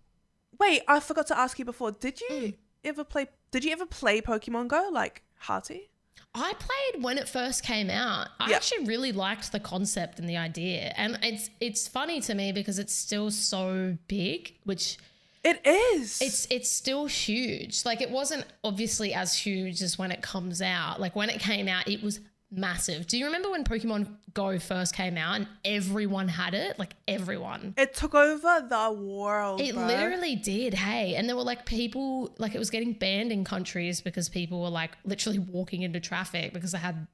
wait, 0.59 0.81
I 0.89 0.99
forgot 0.99 1.27
to 1.27 1.39
ask 1.39 1.57
you 1.57 1.63
before. 1.65 1.91
Did 1.91 2.19
you 2.19 2.27
Mm. 2.29 2.55
ever 2.83 3.03
play? 3.05 3.27
Did 3.51 3.63
you 3.63 3.71
ever 3.71 3.85
play 3.85 4.19
Pokemon 4.19 4.67
Go 4.67 4.89
like 4.91 5.23
Hearty? 5.35 5.90
I 6.33 6.53
played 6.53 7.03
when 7.03 7.17
it 7.17 7.27
first 7.27 7.63
came 7.63 7.89
out. 7.89 8.29
I 8.39 8.49
Yeah. 8.51 8.55
actually 8.55 8.85
really 8.85 9.11
liked 9.11 9.51
the 9.51 9.59
concept 9.59 10.17
and 10.19 10.29
the 10.29 10.37
idea. 10.37 10.93
And 10.95 11.19
it's 11.21 11.49
it's 11.59 11.87
funny 11.87 12.21
to 12.21 12.33
me 12.33 12.51
because 12.53 12.79
it's 12.79 12.93
still 12.95 13.31
so 13.31 13.97
big, 14.07 14.53
which 14.63 14.97
It 15.43 15.59
is. 15.65 16.21
it's 16.21 16.47
it's 16.49 16.69
still 16.71 17.07
huge. 17.07 17.83
Like 17.83 17.99
it 18.01 18.11
wasn't 18.11 18.45
obviously 18.63 19.13
as 19.13 19.35
huge 19.35 19.81
as 19.81 19.97
when 19.97 20.11
it 20.11 20.21
comes 20.21 20.61
out. 20.61 21.01
Like 21.01 21.15
when 21.17 21.29
it 21.29 21.41
came 21.41 21.67
out, 21.67 21.89
it 21.89 22.01
was 22.01 22.21
massive. 22.51 23.07
Do 23.07 23.17
you 23.17 23.25
remember 23.25 23.49
when 23.49 23.63
Pokemon 23.63 24.07
Go 24.33 24.59
first 24.59 24.95
came 24.95 25.17
out 25.17 25.35
and 25.35 25.47
everyone 25.65 26.27
had 26.27 26.53
it? 26.53 26.77
Like 26.77 26.93
everyone. 27.07 27.73
It 27.77 27.93
took 27.93 28.13
over 28.15 28.65
the 28.67 28.91
world. 28.91 29.61
It 29.61 29.73
bro. 29.73 29.85
literally 29.87 30.35
did. 30.35 30.73
Hey, 30.73 31.15
and 31.15 31.27
there 31.27 31.35
were 31.35 31.43
like 31.43 31.65
people 31.65 32.33
like 32.37 32.53
it 32.55 32.59
was 32.59 32.69
getting 32.69 32.93
banned 32.93 33.31
in 33.31 33.43
countries 33.43 34.01
because 34.01 34.29
people 34.29 34.61
were 34.61 34.69
like 34.69 34.91
literally 35.05 35.39
walking 35.39 35.81
into 35.81 35.99
traffic 35.99 36.53
because 36.53 36.71
they 36.71 36.77
had 36.77 37.07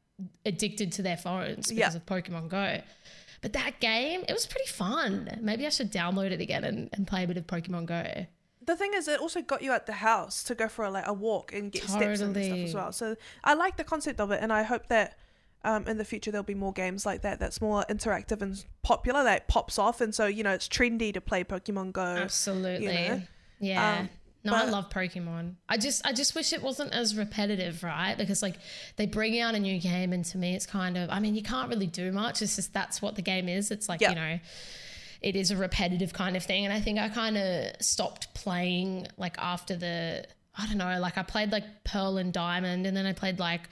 addicted 0.45 0.91
to 0.93 1.01
their 1.01 1.17
phones 1.17 1.67
because 1.69 1.93
Yeah. 1.93 1.95
of 1.97 2.05
Pokemon 2.05 2.49
Go. 2.49 2.81
But 3.41 3.53
that 3.53 3.79
game, 3.79 4.23
it 4.27 4.33
was 4.33 4.47
pretty 4.47 4.67
fun. 4.67 5.39
Maybe 5.41 5.65
I 5.65 5.69
should 5.69 5.91
download 5.91 6.31
it 6.31 6.41
again 6.41 6.63
and, 6.63 6.89
and 6.93 7.05
play 7.05 7.23
a 7.23 7.27
bit 7.27 7.37
of 7.37 7.45
Pokemon 7.45 7.85
Go. 7.85 8.25
The 8.65 8.75
thing 8.75 8.91
is, 8.95 9.07
it 9.07 9.19
also 9.21 9.41
got 9.41 9.61
you 9.61 9.71
at 9.71 9.85
the 9.85 9.93
house 9.93 10.43
to 10.43 10.55
go 10.55 10.67
for 10.67 10.85
a, 10.85 10.89
like 10.91 11.07
a 11.07 11.13
walk 11.13 11.53
and 11.53 11.71
get 11.71 11.83
steps 11.83 12.19
and 12.19 12.35
stuff 12.35 12.57
as 12.57 12.73
well. 12.73 12.91
So 12.91 13.15
I 13.43 13.53
like 13.53 13.77
the 13.77 13.83
concept 13.83 14.19
of 14.19 14.31
it, 14.31 14.39
and 14.41 14.51
I 14.51 14.63
hope 14.63 14.87
that 14.87 15.17
um, 15.67 15.87
in 15.87 15.97
the 15.97 16.05
future 16.05 16.31
there'll 16.31 16.43
be 16.43 16.55
more 16.55 16.71
games 16.71 17.05
like 17.05 17.21
that 17.21 17.39
that's 17.39 17.59
more 17.59 17.85
interactive 17.89 18.41
and 18.41 18.63
popular 18.83 19.23
that 19.25 19.47
pops 19.47 19.77
off, 19.77 19.99
and 20.01 20.15
so 20.15 20.25
you 20.25 20.43
know 20.43 20.51
it's 20.51 20.67
trendy 20.67 21.13
to 21.13 21.21
play 21.21 21.43
Pokemon 21.43 21.91
Go. 21.91 22.01
Absolutely. 22.01 22.87
know? 22.87 23.21
Yeah. 23.59 23.99
Um, 23.99 24.09
no, 24.43 24.53
I 24.53 24.65
love 24.65 24.89
Pokemon. 24.89 25.55
I 25.67 25.77
just 25.77 26.05
I 26.05 26.13
just 26.13 26.33
wish 26.33 26.53
it 26.53 26.61
wasn't 26.61 26.93
as 26.93 27.17
repetitive, 27.17 27.83
right? 27.83 28.15
Because 28.17 28.41
like 28.41 28.55
they 28.95 29.05
bring 29.05 29.39
out 29.41 29.55
a 29.55 29.59
new 29.59 29.77
game 29.79 30.13
and 30.13 30.23
to 30.25 30.37
me 30.37 30.55
it's 30.55 30.65
kind 30.65 30.97
of 30.97 31.09
I 31.09 31.19
mean, 31.19 31.35
you 31.35 31.43
can't 31.43 31.69
really 31.69 31.87
do 31.87 32.11
much. 32.13 32.41
It's 32.41 32.55
just 32.55 32.73
that's 32.73 33.01
what 33.01 33.15
the 33.15 33.21
game 33.21 33.49
is. 33.49 33.71
It's 33.71 33.89
like, 33.89 33.99
you 33.99 34.15
know, 34.15 34.39
it 35.21 35.35
is 35.35 35.51
a 35.51 35.57
repetitive 35.57 36.13
kind 36.13 36.37
of 36.37 36.43
thing. 36.43 36.63
And 36.63 36.73
I 36.73 36.79
think 36.79 36.97
I 36.97 37.09
kind 37.09 37.37
of 37.37 37.71
stopped 37.81 38.33
playing 38.33 39.07
like 39.17 39.35
after 39.37 39.75
the 39.75 40.25
I 40.57 40.65
don't 40.67 40.77
know, 40.77 40.97
like 40.99 41.17
I 41.17 41.23
played 41.23 41.51
like 41.51 41.65
Pearl 41.83 42.17
and 42.17 42.31
Diamond 42.31 42.87
and 42.87 42.95
then 42.95 43.05
I 43.05 43.13
played 43.13 43.39
like 43.39 43.67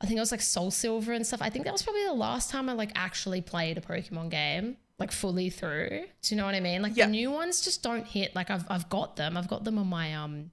I 0.00 0.06
think 0.06 0.16
it 0.16 0.20
was 0.20 0.30
like 0.32 0.40
Soul 0.40 0.70
Silver 0.70 1.12
and 1.12 1.26
stuff. 1.26 1.42
I 1.42 1.50
think 1.50 1.64
that 1.66 1.72
was 1.72 1.82
probably 1.82 2.04
the 2.04 2.14
last 2.14 2.50
time 2.50 2.68
I 2.68 2.72
like 2.72 2.92
actually 2.94 3.40
played 3.42 3.76
a 3.78 3.80
Pokemon 3.80 4.30
game 4.30 4.76
like 4.98 5.12
fully 5.12 5.50
through. 5.50 5.88
Do 6.22 6.34
you 6.34 6.36
know 6.36 6.44
what 6.46 6.54
I 6.54 6.60
mean? 6.60 6.82
Like 6.82 6.96
Yeah. 6.96 7.06
the 7.06 7.10
new 7.12 7.30
ones 7.30 7.60
just 7.62 7.82
don't 7.82 8.06
hit. 8.06 8.34
Like 8.34 8.50
I've 8.50 8.64
I've 8.70 8.88
got 8.88 9.16
them. 9.16 9.36
I've 9.36 9.48
got 9.48 9.64
them 9.64 9.78
on 9.78 9.86
my 9.88 10.14
um 10.14 10.50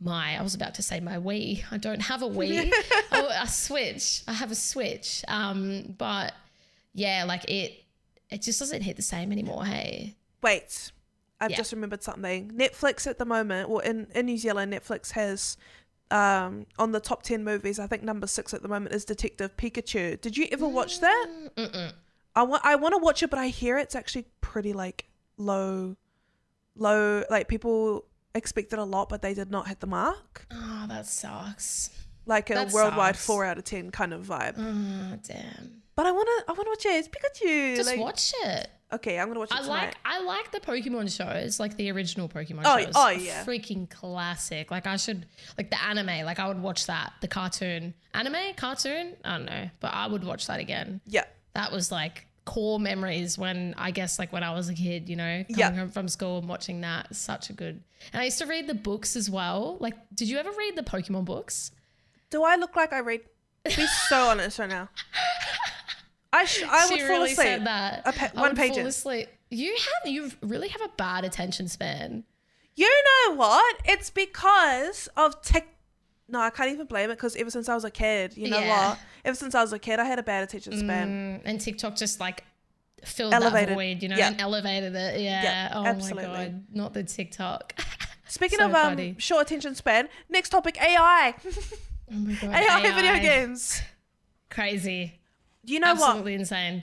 my 0.00 0.38
I 0.38 0.42
was 0.42 0.54
about 0.54 0.74
to 0.74 0.82
say 0.82 1.00
my 1.00 1.16
Wii. 1.16 1.64
I 1.70 1.78
don't 1.78 2.00
have 2.00 2.22
a 2.22 2.28
Wii. 2.28 2.70
oh, 3.12 3.28
a 3.42 3.48
Switch. 3.48 4.22
I 4.28 4.32
have 4.34 4.50
a 4.50 4.54
Switch. 4.54 5.24
Um, 5.28 5.94
but 5.96 6.34
yeah, 6.92 7.24
like 7.26 7.48
it 7.50 7.84
it 8.30 8.42
just 8.42 8.58
doesn't 8.58 8.82
hit 8.82 8.96
the 8.96 9.02
same 9.02 9.32
anymore. 9.32 9.64
Hey. 9.64 10.14
Wait, 10.42 10.92
I've 11.40 11.52
Yeah. 11.52 11.56
just 11.56 11.72
remembered 11.72 12.02
something. 12.02 12.50
Netflix 12.50 13.06
at 13.06 13.18
the 13.18 13.24
moment, 13.24 13.70
well, 13.70 13.78
in 13.78 14.08
in 14.14 14.26
New 14.26 14.36
Zealand, 14.36 14.72
Netflix 14.74 15.12
has. 15.12 15.56
Um, 16.14 16.66
on 16.78 16.92
the 16.92 17.00
top 17.00 17.24
10 17.24 17.42
movies, 17.42 17.78
I 17.80 17.86
think 17.88 18.04
number 18.04 18.26
six 18.28 18.54
at 18.54 18.62
the 18.62 18.68
moment 18.68 18.94
is 18.94 19.04
Detective 19.04 19.56
Pikachu. 19.56 20.20
Did 20.20 20.36
you 20.36 20.46
ever 20.52 20.68
watch 20.68 21.00
that? 21.00 21.26
Mm, 21.56 21.68
mm-mm. 21.70 21.92
I 22.36 22.42
want 22.44 22.62
I 22.64 22.76
want 22.76 22.92
to 22.94 22.98
watch 22.98 23.22
it, 23.22 23.30
but 23.30 23.38
I 23.38 23.48
hear 23.48 23.78
it's 23.78 23.94
actually 23.96 24.26
pretty 24.40 24.72
like 24.72 25.06
low, 25.36 25.96
low. 26.76 27.24
Like 27.30 27.48
people 27.48 28.04
expected 28.34 28.78
a 28.78 28.84
lot, 28.84 29.08
but 29.08 29.22
they 29.22 29.34
did 29.34 29.50
not 29.50 29.66
hit 29.68 29.80
the 29.80 29.86
mark. 29.86 30.46
Oh, 30.52 30.84
that 30.88 31.06
sucks. 31.06 31.90
Like 32.26 32.50
a 32.50 32.54
That 32.54 32.72
worldwide 32.72 33.16
sucks. 33.16 33.26
four 33.26 33.44
out 33.44 33.58
of 33.58 33.64
ten 33.64 33.90
kind 33.90 34.12
of 34.12 34.24
vibe. 34.26 34.54
Oh, 34.56 35.18
damn. 35.26 35.82
But 35.96 36.06
I 36.06 36.12
wanna 36.12 36.30
I 36.48 36.52
wanna 36.52 36.70
watch 36.70 36.86
it. 36.86 36.90
It's 36.90 37.08
Pikachu. 37.08 37.76
Just 37.76 37.90
like, 37.90 38.00
watch 38.00 38.32
it. 38.44 38.68
Okay, 38.92 39.18
I'm 39.18 39.26
gonna 39.28 39.40
watch 39.40 39.50
it 39.50 39.56
I 39.56 39.62
tonight. 39.62 39.86
like 39.86 39.94
I 40.04 40.20
like 40.20 40.52
the 40.52 40.60
Pokemon 40.60 41.14
shows, 41.16 41.58
like 41.58 41.76
the 41.76 41.90
original 41.90 42.28
Pokemon 42.28 42.62
Oh, 42.64 42.78
shows. 42.78 42.92
oh, 42.94 43.08
yeah. 43.08 43.44
freaking 43.44 43.90
classic. 43.90 44.70
Like 44.70 44.86
I 44.86 44.96
should 44.96 45.26
like 45.58 45.70
the 45.70 45.82
anime. 45.82 46.24
Like 46.24 46.38
I 46.38 46.46
would 46.46 46.60
watch 46.62 46.86
that. 46.86 47.12
The 47.20 47.26
cartoon, 47.28 47.94
anime, 48.12 48.54
cartoon. 48.56 49.14
I 49.24 49.36
don't 49.38 49.46
know, 49.46 49.70
but 49.80 49.92
I 49.94 50.06
would 50.06 50.22
watch 50.22 50.46
that 50.46 50.60
again. 50.60 51.00
yeah, 51.06 51.24
That 51.54 51.72
was 51.72 51.90
like 51.90 52.26
core 52.44 52.78
memories 52.78 53.38
when 53.38 53.74
I 53.78 53.90
guess 53.90 54.18
like 54.18 54.32
when 54.32 54.44
I 54.44 54.52
was 54.54 54.68
a 54.68 54.74
kid. 54.74 55.08
You 55.08 55.16
know, 55.16 55.44
coming 55.48 55.58
Yeah. 55.58 55.72
home 55.74 55.88
from 55.88 56.06
school 56.06 56.38
and 56.38 56.48
watching 56.48 56.82
that. 56.82 57.16
Such 57.16 57.50
a 57.50 57.52
good. 57.52 57.82
And 58.12 58.20
I 58.20 58.26
used 58.26 58.38
to 58.38 58.46
read 58.46 58.68
the 58.68 58.74
books 58.74 59.16
as 59.16 59.28
well. 59.30 59.76
Like, 59.80 59.94
did 60.14 60.28
you 60.28 60.38
ever 60.38 60.50
read 60.56 60.76
the 60.76 60.82
Pokemon 60.82 61.24
books? 61.24 61.72
Do 62.30 62.44
I 62.44 62.54
look 62.56 62.76
like 62.76 62.92
I 62.92 62.98
read? 63.00 63.22
Be 63.64 63.86
so 64.08 64.28
honest 64.28 64.58
right 64.58 64.68
now. 64.68 64.90
I 66.34 66.44
sh- 66.44 66.62
I 66.68 66.86
would 66.90 66.98
she 67.00 67.06
fall 67.06 67.22
asleep. 67.22 67.36
said 67.36 67.66
that. 67.66 68.02
A 68.04 68.12
pa- 68.12 68.30
one 68.34 68.56
page 68.56 68.74
fall 68.74 68.86
asleep. 68.86 69.28
You 69.50 69.72
have 69.72 70.12
you 70.12 70.30
really 70.42 70.68
have 70.68 70.80
a 70.82 70.88
bad 70.96 71.24
attention 71.24 71.68
span. 71.68 72.24
You 72.76 72.90
know 73.28 73.34
what? 73.36 73.76
It's 73.84 74.10
because 74.10 75.08
of 75.16 75.40
tech. 75.42 75.68
No, 76.28 76.40
I 76.40 76.50
can't 76.50 76.72
even 76.72 76.86
blame 76.86 77.10
it 77.10 77.14
because 77.16 77.36
ever 77.36 77.50
since 77.50 77.68
I 77.68 77.74
was 77.74 77.84
a 77.84 77.90
kid, 77.90 78.36
you 78.36 78.48
know 78.48 78.58
Yeah. 78.58 78.88
what? 78.90 78.98
Ever 79.24 79.36
since 79.36 79.54
I 79.54 79.60
was 79.62 79.72
a 79.72 79.78
kid, 79.78 80.00
I 80.00 80.04
had 80.06 80.18
a 80.18 80.22
bad 80.22 80.42
attention 80.42 80.76
span. 80.78 81.08
Mm, 81.08 81.42
and 81.44 81.60
TikTok 81.60 81.94
just 81.96 82.18
like 82.18 82.42
filled 83.04 83.34
Elevated. 83.34 83.68
that 83.68 83.74
void, 83.74 84.02
you 84.02 84.08
know, 84.08 84.16
Yeah. 84.16 84.28
and 84.28 84.40
elevated 84.40 84.94
it. 84.96 85.20
Yeah. 85.20 85.42
Yeah, 85.42 85.72
oh 85.74 85.84
absolutely. 85.86 86.26
my 86.28 86.44
god, 86.46 86.64
not 86.72 86.94
the 86.94 87.04
TikTok. 87.04 87.78
Speaking 88.26 88.58
So 88.58 88.66
of 88.66 88.74
um, 88.74 89.18
short 89.18 89.42
attention 89.46 89.74
span, 89.76 90.08
next 90.28 90.48
topic 90.48 90.80
AI. 90.82 91.34
oh 91.46 92.14
my 92.14 92.32
god, 92.40 92.50
AI, 92.54 92.90
video 92.90 93.20
games. 93.20 93.80
crazy, 94.50 95.20
You 95.64 95.80
know 95.80 95.94
what? 95.94 96.02
absolutely 96.02 96.34
insane. 96.34 96.82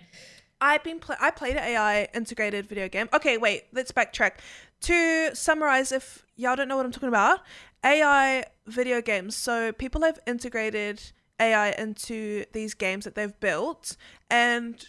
I've 0.60 0.84
been 0.84 1.00
pl- 1.00 1.16
I 1.20 1.32
played 1.32 1.58
an 1.58 1.64
AI 1.64 2.08
integrated 2.14 2.68
video 2.68 2.88
game. 2.88 3.10
Okay, 3.14 3.38
wait, 3.38 3.66
let's 3.74 3.92
backtrack. 3.92 4.34
To 4.82 5.36
summarize, 5.36 5.92
if 5.92 6.26
y'all 6.36 6.56
don't 6.56 6.68
know 6.68 6.78
what 6.78 6.86
I'm 6.86 6.92
talking 6.92 7.10
about, 7.10 7.40
AI 7.84 8.46
video 8.68 9.02
games. 9.02 9.36
So 9.36 9.72
people 9.72 10.02
have 10.04 10.20
integrated 10.28 11.02
AI 11.40 11.72
into 11.72 12.46
these 12.54 12.76
games 12.76 13.06
that 13.06 13.16
they've 13.16 13.40
built, 13.40 13.98
and 14.30 14.86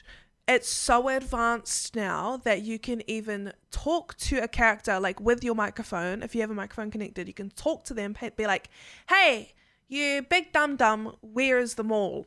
it's 0.47 0.69
so 0.69 1.09
advanced 1.09 1.97
now 1.97 2.37
that 2.39 2.63
you 2.63 2.79
can 2.79 3.03
even 3.09 3.53
talk 3.71 4.17
to 4.17 4.39
a 4.39 4.49
character 4.49 5.01
like 5.01 5.21
with 5.21 5.43
your 5.43 5.55
microphone. 5.55 6.23
If 6.23 6.35
you 6.35 6.43
have 6.43 6.51
a 6.51 6.55
microphone 6.55 6.91
connected, 6.91 7.29
you 7.29 7.35
can 7.35 7.51
talk 7.51 7.85
to 7.85 7.95
them, 7.95 8.15
be 8.37 8.47
like, 8.47 8.69
"Hey, 9.09 9.55
you 9.89 10.23
big 10.23 10.53
dum 10.53 10.77
dum, 10.77 11.17
where 11.23 11.59
is 11.59 11.75
the 11.75 11.85
mall?" 11.85 12.27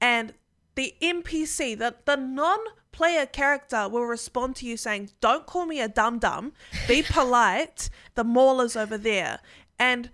And 0.00 0.34
the 0.74 0.94
NPC, 1.02 1.78
the, 1.78 1.94
the 2.04 2.16
non 2.16 2.58
player 2.92 3.26
character, 3.26 3.88
will 3.88 4.04
respond 4.04 4.56
to 4.56 4.66
you 4.66 4.76
saying, 4.76 5.10
Don't 5.20 5.46
call 5.46 5.66
me 5.66 5.80
a 5.80 5.88
dum 5.88 6.18
dum, 6.18 6.52
be 6.88 7.02
polite, 7.08 7.90
the 8.14 8.24
mall 8.24 8.60
is 8.60 8.76
over 8.76 8.98
there. 8.98 9.40
And 9.78 10.10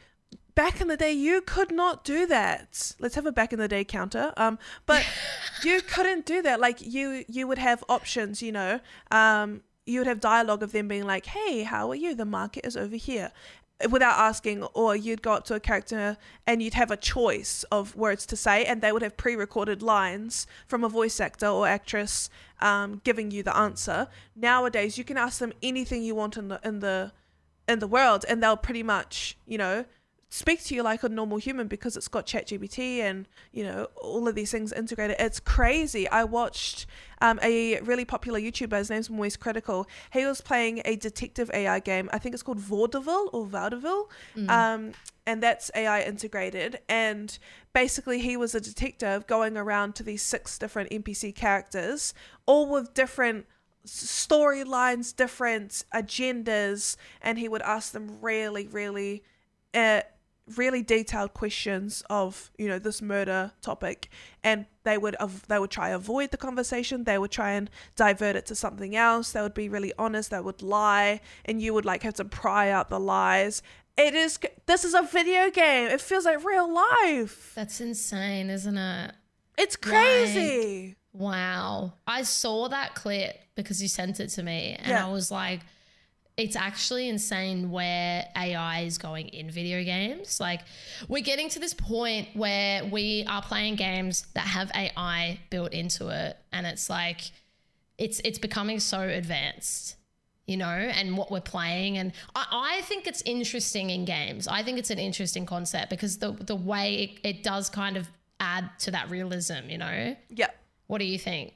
back 0.55 0.81
in 0.81 0.88
the 0.88 0.97
day, 0.97 1.12
you 1.12 1.40
could 1.40 1.71
not 1.71 2.05
do 2.05 2.27
that. 2.27 2.95
Let's 2.99 3.14
have 3.14 3.27
a 3.27 3.33
back 3.33 3.53
in 3.53 3.59
the 3.59 3.69
day 3.69 3.85
counter. 3.85 4.33
Um, 4.37 4.59
but 4.87 5.05
you 5.62 5.81
couldn't 5.83 6.27
do 6.27 6.42
that. 6.42 6.61
Like 6.61 6.81
you, 6.81 7.25
you 7.29 7.47
would 7.47 7.59
have 7.59 7.85
options, 7.88 8.42
you 8.42 8.53
know. 8.53 8.81
Um, 9.11 9.62
you 9.87 10.01
would 10.01 10.09
have 10.09 10.19
dialogue 10.19 10.62
of 10.64 10.73
them 10.73 10.88
being 10.88 11.07
like, 11.07 11.27
"Hey, 11.27 11.62
how 11.62 11.90
are 11.90 11.95
you? 11.95 12.14
The 12.14 12.25
market 12.25 12.66
is 12.66 12.77
over 12.77 12.97
here," 12.97 13.31
without 13.91 14.19
asking, 14.19 14.62
or 14.75 14.97
you'd 14.97 15.23
go 15.23 15.33
up 15.33 15.45
to 15.45 15.55
a 15.55 15.61
character 15.61 16.17
and 16.47 16.62
you'd 16.62 16.75
have 16.75 16.91
a 16.91 16.97
choice 16.97 17.65
of 17.71 17.95
words 17.95 18.25
to 18.27 18.37
say, 18.37 18.65
and 18.65 18.81
they 18.81 18.93
would 18.93 19.03
have 19.03 19.17
pre-recorded 19.17 19.83
lines 19.83 20.47
from 20.67 20.83
a 20.83 20.89
voice 20.89 21.21
actor 21.21 21.47
or 21.47 21.67
actress 21.67 22.31
um, 22.61 23.01
giving 23.05 23.31
you 23.31 23.43
the 23.43 23.57
answer. 23.57 24.09
Nowadays, 24.35 24.97
you 24.97 25.05
can 25.05 25.19
ask 25.19 25.39
them 25.39 25.53
anything 25.62 26.03
you 26.03 26.15
want 26.15 26.37
in 26.37 26.49
the 26.49 26.61
in 26.65 26.81
the 26.81 27.12
in 27.69 27.81
the 27.81 27.89
world, 27.89 28.25
and 28.29 28.43
they'll 28.43 28.57
pretty 28.57 28.83
much, 28.83 29.37
you 29.47 29.59
know, 29.59 29.85
speak 30.37 30.62
to 30.62 30.75
you 30.75 30.83
like 30.83 31.03
a 31.03 31.09
normal 31.09 31.38
human 31.38 31.66
because 31.66 31.96
it's 31.96 32.09
got 32.09 32.27
ChatGPT 32.27 32.99
and 32.99 33.27
you 33.53 33.64
know 33.64 33.88
all 33.96 34.29
of 34.29 34.35
these 34.35 34.51
things 34.51 34.70
integrated. 34.70 35.16
It's 35.18 35.40
crazy. 35.40 36.07
I 36.11 36.25
watched 36.25 36.87
um, 37.22 37.40
a 37.42 37.81
really 37.81 38.05
popular 38.05 38.38
YouTuber. 38.38 38.77
His 38.77 38.90
name's 38.90 39.09
Moist 39.09 39.40
Critical. 39.40 39.87
He 40.12 40.27
was 40.27 40.42
playing 40.42 40.83
a 40.85 40.96
detective 40.96 41.51
AI 41.55 41.81
game. 41.81 42.11
I 42.12 42.18
think 42.18 42.35
it's 42.35 42.42
called 42.42 42.61
Vaudeville 42.61 43.31
or 43.33 43.46
Vaudeville, 43.46 44.11
um, 44.51 44.92
and 45.27 45.42
that's 45.42 45.70
AI 45.75 46.03
integrated. 46.03 46.81
And 46.87 47.37
basically, 47.72 48.20
he 48.20 48.37
was 48.37 48.55
a 48.55 48.61
detective 48.61 49.27
going 49.27 49.57
around 49.57 49.94
to 49.94 50.03
these 50.03 50.22
six 50.22 50.59
different 50.59 50.90
NPC 50.90 51.35
characters, 51.35 52.12
all 52.44 52.68
with 52.68 52.92
different 52.92 53.46
storylines, 53.87 55.16
different 55.16 55.85
agendas, 55.94 56.96
and 57.22 57.38
he 57.38 57.49
would 57.49 57.62
ask 57.62 57.92
them 57.92 58.18
really, 58.20 58.66
really, 58.66 59.22
uh, 59.72 60.03
really 60.55 60.83
detailed 60.83 61.35
questions 61.35 62.03
of 62.09 62.51
you 62.57 62.69
know 62.69 62.79
this 62.79 63.03
murder 63.03 63.53
topic, 63.63 64.09
and 64.45 64.67
they 64.85 64.97
would 64.99 65.17
av- 65.17 65.47
they 65.49 65.59
would 65.59 65.71
try 65.71 65.89
avoid 65.91 66.31
the 66.31 66.37
conversation. 66.37 67.05
They 67.05 67.19
would 67.19 67.31
try 67.33 67.53
and 67.53 67.69
divert 67.97 68.37
it 68.37 68.47
to 68.47 68.55
something 68.55 68.95
else. 68.95 69.33
They 69.33 69.43
would 69.43 69.55
be 69.55 69.69
really 69.69 69.93
honest. 69.99 70.31
They 70.31 70.41
would 70.41 70.63
lie, 70.63 71.21
and 71.45 71.61
you 71.61 71.75
would 71.75 71.85
like 71.85 72.03
have 72.03 72.15
to 72.15 72.25
pry 72.25 72.71
out 72.71 72.89
the 72.89 73.01
lies. 73.01 73.63
It 73.97 74.15
is. 74.15 74.39
This 74.67 74.85
is 74.85 74.95
a 74.95 75.03
video 75.03 75.51
game. 75.51 75.89
It 75.89 76.01
feels 76.01 76.25
like 76.27 76.45
real 76.45 76.73
life. 76.73 77.53
That's 77.55 77.81
insane, 77.81 78.51
isn't 78.51 78.77
it? 78.77 79.13
It's 79.59 79.75
crazy. 79.77 80.97
Wow. 81.13 81.95
I 82.07 82.23
saw 82.25 82.69
that 82.69 82.95
clip 82.95 83.41
because 83.55 83.81
you 83.81 83.89
sent 83.89 84.21
it 84.21 84.29
to 84.29 84.43
me 84.43 84.77
and 84.79 84.89
Yeah. 84.89 85.07
I 85.07 85.11
was 85.11 85.31
like, 85.31 85.61
it's 86.37 86.55
actually 86.55 87.09
insane 87.09 87.70
where 87.70 88.27
AI 88.37 88.81
is 88.81 88.99
going 88.99 89.29
in 89.29 89.51
video 89.51 89.83
games. 89.83 90.38
Like, 90.38 90.61
we're 91.09 91.22
getting 91.22 91.49
to 91.51 91.59
this 91.59 91.72
point 91.72 92.29
where 92.35 92.85
we 92.85 93.25
are 93.27 93.40
playing 93.40 93.77
games 93.77 94.27
that 94.35 94.46
have 94.46 94.70
AI 94.75 95.38
built 95.49 95.72
into 95.72 96.09
it, 96.09 96.37
and 96.53 96.66
it's 96.66 96.90
like, 96.90 97.22
it's 97.96 98.20
it's 98.20 98.38
becoming 98.38 98.81
so 98.81 99.01
advanced, 99.01 99.96
you 100.46 100.59
know, 100.59 100.66
and 100.66 101.16
what 101.16 101.31
we're 101.31 101.40
playing. 101.40 101.96
And 101.96 102.12
I, 102.35 102.46
I 102.79 102.81
think 102.83 103.07
it's 103.07 103.22
interesting 103.22 103.88
in 103.88 104.05
games. 104.05 104.46
I 104.46 104.62
think 104.62 104.79
it's 104.79 104.90
an 104.90 104.99
interesting 104.99 105.46
concept 105.46 105.88
because 105.88 106.18
the 106.18 106.33
the 106.33 106.57
way 106.57 107.18
it, 107.25 107.29
it 107.29 107.42
does 107.42 107.70
kind 107.70 107.96
of 107.96 108.09
add 108.40 108.68
to 108.81 108.90
that 108.90 109.09
realism, 109.09 109.70
you 109.70 109.79
know. 109.79 110.14
Yeah. 110.29 110.51
What 110.87 110.99
do 110.99 111.07
you 111.07 111.18
think? 111.18 111.55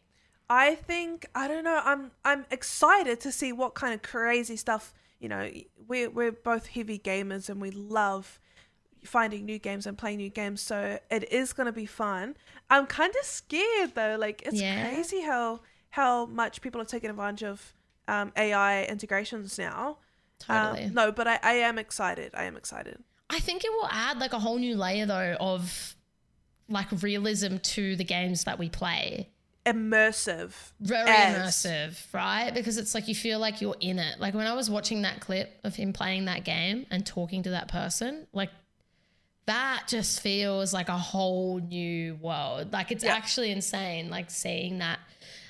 I 0.51 0.75
think 0.75 1.27
I 1.35 1.47
don't 1.47 1.63
know. 1.65 1.81
I'm 1.85 2.11
I'm 2.25 2.45
excited 2.51 3.21
to 3.21 3.31
see 3.31 3.53
what 3.53 3.75
kind 3.75 3.95
of 3.95 4.03
crazy 4.03 4.57
stuff. 4.57 4.93
You 5.21 5.29
know, 5.29 5.49
we're 5.87 6.11
we're 6.11 6.33
both 6.33 6.67
heavy 6.67 6.99
gamers 6.99 7.49
and 7.49 7.61
we 7.61 7.71
love 7.71 8.41
finding 9.05 9.47
new 9.47 9.59
games 9.59 9.87
and 9.87 9.97
playing 9.97 10.19
new 10.19 10.29
games. 10.29 10.61
So 10.61 10.99
it 11.11 11.33
is 11.33 11.53
gonna 11.53 11.73
be 11.73 11.87
fun. 11.87 12.37
I'm 12.69 12.87
kind 12.87 13.15
of 13.19 13.25
scared 13.25 13.95
though. 13.95 14.17
Like 14.19 14.43
it's 14.45 14.61
Yeah. 14.61 14.91
crazy 14.91 15.21
how 15.23 15.61
how 15.91 16.27
much 16.27 16.61
people 16.61 16.81
are 16.81 16.85
taking 16.85 17.11
advantage 17.11 17.45
of 17.45 17.73
um, 18.09 18.33
AI 18.37 18.85
integrations 18.87 19.57
now. 19.57 19.99
Um, 20.49 20.75
Totally. 20.75 20.91
no, 20.93 21.13
but 21.13 21.29
I, 21.29 21.39
I 21.43 21.53
am 21.53 21.79
excited. 21.79 22.33
I 22.35 22.45
am 22.45 22.57
excited. 22.57 22.99
I 23.29 23.39
think 23.39 23.65
it 23.65 23.71
will 23.71 23.89
add 23.89 24.19
like 24.19 24.33
a 24.33 24.41
whole 24.41 24.59
new 24.59 24.77
layer 24.77 25.07
though 25.07 25.37
of 25.39 25.95
like 26.69 26.89
realism 27.03 27.59
to 27.59 27.95
the 27.95 28.05
games 28.05 28.45
that 28.45 28.59
we 28.59 28.69
play. 28.69 29.31
Immersive. 29.67 30.53
Very 30.81 31.09
As- 31.09 31.37
immersive, 31.37 32.15
right? 32.15 32.53
Because 32.53 32.79
it's 32.79 32.95
like 32.95 33.09
you 33.09 33.15
feel 33.15 33.39
like 33.39 33.61
you're 33.61 33.77
in 33.81 33.99
it. 33.99 34.19
Like 34.19 34.35
when 34.35 34.47
I 34.47 34.55
was 34.55 34.71
watching 34.71 35.03
that 35.03 35.21
clip 35.21 35.59
of 35.65 35.77
him 35.77 35.93
playing 35.93 36.27
that 36.27 36.45
game 36.45 36.87
and 36.91 37.05
talking 37.05 37.43
to 37.43 37.51
that 37.51 37.69
person, 37.69 38.27
like 38.33 38.51
that 39.47 39.85
just 39.89 40.21
feels 40.21 40.73
like 40.73 40.89
a 40.89 40.99
whole 40.99 41.59
new 41.59 42.15
world. 42.17 42.73
Like 42.73 42.91
it's 42.91 43.05
actually 43.05 43.51
insane, 43.51 44.09
like 44.09 44.31
seeing 44.31 44.79
that 44.79 44.99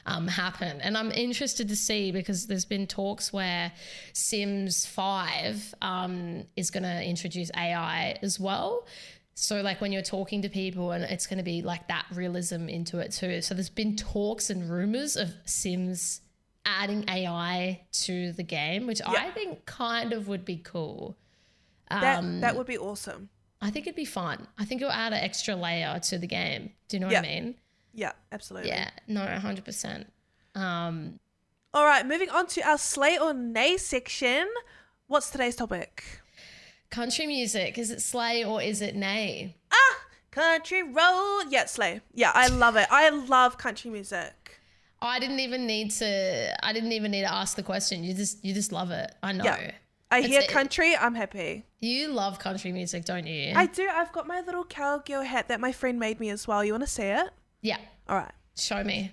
um, 0.06 0.26
happen. 0.26 0.80
And 0.80 0.96
I'm 0.96 1.12
interested 1.12 1.68
to 1.68 1.76
see 1.76 2.10
because 2.10 2.46
there's 2.46 2.64
been 2.64 2.86
talks 2.86 3.32
where 3.32 3.72
Sims 4.12 4.86
5 4.86 5.74
um, 5.82 6.44
is 6.56 6.70
going 6.70 6.82
to 6.82 7.02
introduce 7.04 7.50
AI 7.56 8.18
as 8.22 8.40
well. 8.40 8.86
So, 9.34 9.62
like 9.62 9.80
when 9.80 9.92
you're 9.92 10.02
talking 10.02 10.42
to 10.42 10.48
people, 10.48 10.92
and 10.92 11.04
it's 11.04 11.26
going 11.26 11.38
to 11.38 11.42
be 11.44 11.62
like 11.62 11.88
that 11.88 12.04
realism 12.12 12.68
into 12.68 12.98
it 12.98 13.12
too. 13.12 13.40
So, 13.40 13.54
there's 13.54 13.70
been 13.70 13.96
talks 13.96 14.50
and 14.50 14.68
rumors 14.70 15.16
of 15.16 15.32
Sims 15.46 16.20
adding 16.66 17.04
AI 17.08 17.80
to 17.92 18.32
the 18.32 18.42
game, 18.42 18.86
which 18.86 19.00
I 19.06 19.30
think 19.30 19.64
kind 19.64 20.12
of 20.12 20.28
would 20.28 20.44
be 20.44 20.56
cool. 20.58 21.16
That 21.90 22.18
Um, 22.18 22.40
that 22.40 22.54
would 22.56 22.66
be 22.66 22.76
awesome. 22.78 23.30
I 23.62 23.70
think 23.70 23.86
it'd 23.86 23.96
be 23.96 24.04
fun. 24.04 24.46
I 24.58 24.64
think 24.64 24.80
it'll 24.82 24.92
add 24.92 25.12
an 25.12 25.20
extra 25.20 25.56
layer 25.56 25.98
to 26.00 26.18
the 26.18 26.26
game. 26.26 26.72
Do 26.88 26.96
you 26.96 27.00
know 27.00 27.10
Yeah. 27.10 27.20
what 27.20 27.28
I 27.28 27.32
mean? 27.32 27.54
Yeah, 27.92 28.12
absolutely. 28.32 28.70
Yeah, 28.70 28.90
no, 29.06 29.22
100%. 29.26 30.06
Um, 30.54 31.18
All 31.74 31.84
right, 31.84 32.06
moving 32.06 32.30
on 32.30 32.46
to 32.48 32.62
our 32.62 32.78
slay 32.78 33.18
or 33.18 33.32
nay 33.34 33.76
section. 33.76 34.48
What's 35.06 35.30
today's 35.30 35.56
topic? 35.56 36.19
Country 36.90 37.26
music, 37.26 37.78
is 37.78 37.90
it 37.90 38.00
slay 38.02 38.44
or 38.44 38.60
is 38.62 38.80
it 38.82 38.94
nay? 38.96 39.56
Ah, 39.72 39.96
country 40.30 40.82
road. 40.82 41.44
Yeah, 41.48 41.66
slay. 41.66 42.00
Yeah, 42.14 42.32
I 42.34 42.48
love 42.48 42.76
it. 42.76 42.86
I 42.90 43.08
love 43.10 43.58
country 43.58 43.90
music. 43.90 44.58
I 45.02 45.18
didn't 45.18 45.40
even 45.40 45.66
need 45.66 45.92
to 45.92 46.66
I 46.66 46.72
didn't 46.72 46.92
even 46.92 47.10
need 47.12 47.22
to 47.22 47.32
ask 47.32 47.56
the 47.56 47.62
question. 47.62 48.04
You 48.04 48.12
just 48.14 48.44
you 48.44 48.52
just 48.52 48.72
love 48.72 48.90
it. 48.90 49.10
I 49.22 49.32
know. 49.32 49.44
Yeah. 49.44 49.70
I 50.12 50.18
It's- 50.18 50.30
hear 50.30 50.40
it- 50.42 50.48
country, 50.50 50.94
I'm 50.96 51.14
happy. 51.14 51.64
You 51.78 52.08
love 52.08 52.38
country 52.38 52.72
music, 52.72 53.04
don't 53.04 53.26
you? 53.26 53.52
I 53.56 53.66
do. 53.66 53.88
I've 53.88 54.12
got 54.12 54.26
my 54.26 54.40
little 54.40 54.64
cowgirl 54.64 55.22
hat 55.22 55.48
that 55.48 55.60
my 55.60 55.72
friend 55.72 55.98
made 55.98 56.18
me 56.20 56.28
as 56.30 56.46
well. 56.48 56.64
You 56.64 56.72
want 56.72 56.82
to 56.84 56.90
see 56.90 57.04
it? 57.04 57.30
yeah. 57.62 57.78
All 58.08 58.16
right. 58.16 58.32
Show 58.58 58.82
me. 58.84 59.12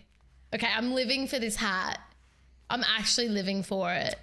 Okay, 0.53 0.67
I'm 0.75 0.93
living 0.93 1.27
for 1.27 1.37
this 1.39 1.55
hat. 1.55 1.99
I'm 2.69 2.83
actually 2.97 3.29
living 3.29 3.61
for 3.63 3.93
it. 3.93 4.15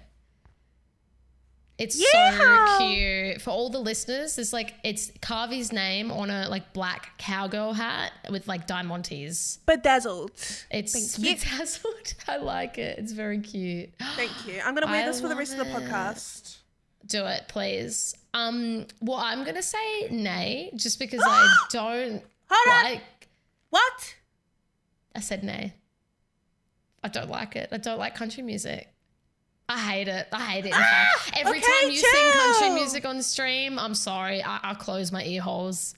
It's 1.77 1.99
so 1.99 2.77
cute. 2.79 3.41
For 3.41 3.49
all 3.49 3.69
the 3.69 3.79
listeners, 3.79 4.37
it's 4.37 4.53
like 4.53 4.75
it's 4.83 5.11
Karvey's 5.19 5.73
name 5.73 6.09
on 6.09 6.29
a 6.29 6.47
like 6.47 6.71
black 6.71 7.17
cowgirl 7.17 7.73
hat 7.73 8.13
with 8.29 8.47
like 8.47 8.65
diamantes. 8.65 9.57
Bedazzled. 9.65 10.31
It's 10.71 10.93
Thank 11.17 11.27
you. 11.27 11.35
bedazzled. 11.35 12.13
I 12.29 12.37
like 12.37 12.77
it. 12.77 12.97
It's 12.97 13.11
very 13.11 13.39
cute. 13.39 13.89
Thank 14.15 14.47
you. 14.47 14.61
I'm 14.63 14.73
going 14.73 14.87
to 14.87 14.91
wear 14.91 15.03
I 15.03 15.05
this 15.05 15.19
for 15.19 15.27
the 15.27 15.35
rest 15.35 15.51
of 15.57 15.59
the 15.59 15.65
podcast. 15.65 16.57
Do 17.07 17.25
it, 17.25 17.43
please. 17.49 18.15
Um, 18.33 18.87
well, 19.01 19.17
I'm 19.19 19.43
gonna 19.43 19.61
say 19.61 20.07
nay, 20.09 20.71
just 20.75 20.97
because 20.97 21.21
I 21.25 21.65
don't 21.71 22.23
Hold 22.49 22.77
on. 22.77 22.83
like. 22.83 23.01
What? 23.69 24.15
I 25.15 25.19
said 25.19 25.43
nay. 25.43 25.73
I 27.03 27.09
don't 27.09 27.29
like 27.29 27.55
it. 27.55 27.69
I 27.71 27.77
don't 27.77 27.99
like 27.99 28.15
country 28.15 28.41
music. 28.43 28.89
I 29.67 29.79
hate 29.79 30.07
it. 30.07 30.27
I 30.31 30.41
hate 30.45 30.65
it. 30.65 30.67
In 30.67 30.73
fact, 30.73 30.83
ah, 30.83 31.29
every 31.37 31.57
Okay, 31.57 31.67
time 31.81 31.89
you 31.91 31.97
sing 31.97 32.31
country 32.33 32.69
music 32.69 33.05
on 33.05 33.21
stream, 33.23 33.79
I'm 33.79 33.95
sorry. 33.95 34.43
I, 34.43 34.59
I 34.63 34.73
close 34.75 35.11
my 35.11 35.23
ear 35.23 35.41
holes. 35.41 35.95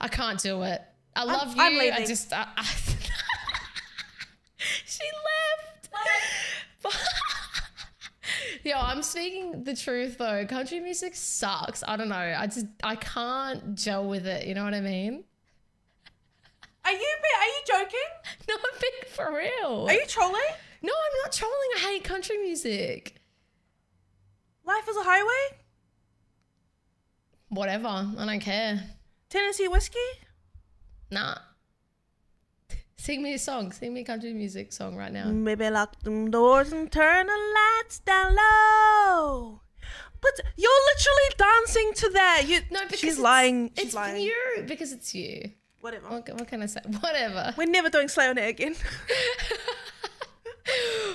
I 0.00 0.08
can't 0.08 0.40
do 0.40 0.62
it. 0.62 0.82
I 1.14 1.24
love 1.24 1.54
I'm 1.58 1.72
you. 1.74 1.78
I 1.80 1.84
leaving. 1.90 2.06
just. 2.06 2.32
I, 2.32 2.46
I- 2.56 2.64
she 4.86 5.02
left. 5.04 5.88
Yo, 8.64 8.74
I'm 8.76 9.02
speaking 9.02 9.64
the 9.64 9.74
truth 9.76 10.18
though. 10.18 10.44
Country 10.46 10.80
music 10.80 11.14
sucks. 11.14 11.82
I 11.86 11.96
don't 11.96 12.08
know. 12.08 12.16
I 12.16 12.46
just 12.46 12.66
I 12.82 12.96
can't 12.96 13.74
gel 13.74 14.06
with 14.08 14.26
it. 14.26 14.46
You 14.46 14.54
know 14.54 14.64
what 14.64 14.74
I 14.74 14.80
mean? 14.80 15.24
Are 16.84 16.92
you 16.92 16.98
are 16.98 17.46
you 17.46 17.62
joking? 17.66 17.98
No, 18.48 18.54
I'm 18.56 18.80
being 18.80 19.12
for 19.14 19.32
real. 19.36 19.86
Are 19.88 19.92
you 19.92 20.06
trolling? 20.06 20.40
No, 20.82 20.92
I'm 20.92 21.18
not 21.24 21.32
trolling. 21.32 21.70
I 21.76 21.78
hate 21.80 22.04
country 22.04 22.38
music. 22.38 23.16
Life 24.64 24.88
is 24.88 24.96
a 24.96 25.02
highway? 25.02 25.58
Whatever. 27.48 27.88
I 27.88 28.26
don't 28.26 28.40
care. 28.40 28.82
Tennessee 29.28 29.68
whiskey? 29.68 29.98
Nah. 31.10 31.36
Sing 32.96 33.22
me 33.22 33.34
a 33.34 33.38
song. 33.38 33.72
Sing 33.72 33.92
me 33.94 34.00
a 34.00 34.04
country 34.04 34.32
music 34.32 34.72
song 34.72 34.96
right 34.96 35.12
now. 35.12 35.26
Maybe 35.26 35.68
lock 35.70 36.00
them 36.02 36.30
doors 36.30 36.72
and 36.72 36.90
turn 36.92 37.26
the 37.26 37.54
lights 37.78 37.98
down 38.00 38.36
low. 38.36 39.62
But 40.20 40.38
you're 40.56 40.70
literally 40.94 41.34
dancing 41.38 41.92
to 41.94 42.10
that. 42.10 42.42
You 42.46 42.60
No, 42.70 42.80
because 42.84 43.00
she's 43.00 43.12
it's, 43.14 43.18
lying. 43.22 43.70
She's 43.76 43.86
It's 43.86 43.94
lying. 43.94 44.22
you 44.22 44.64
because 44.66 44.92
it's 44.92 45.14
you. 45.14 45.50
Whatever. 45.80 46.08
What, 46.08 46.28
what 46.28 46.46
can 46.46 46.62
I 46.62 46.66
say? 46.66 46.80
Whatever. 47.00 47.54
We're 47.56 47.66
never 47.66 47.88
doing 47.88 48.08
Slay 48.08 48.26
or 48.26 48.34
Nay 48.34 48.50
again. 48.50 48.76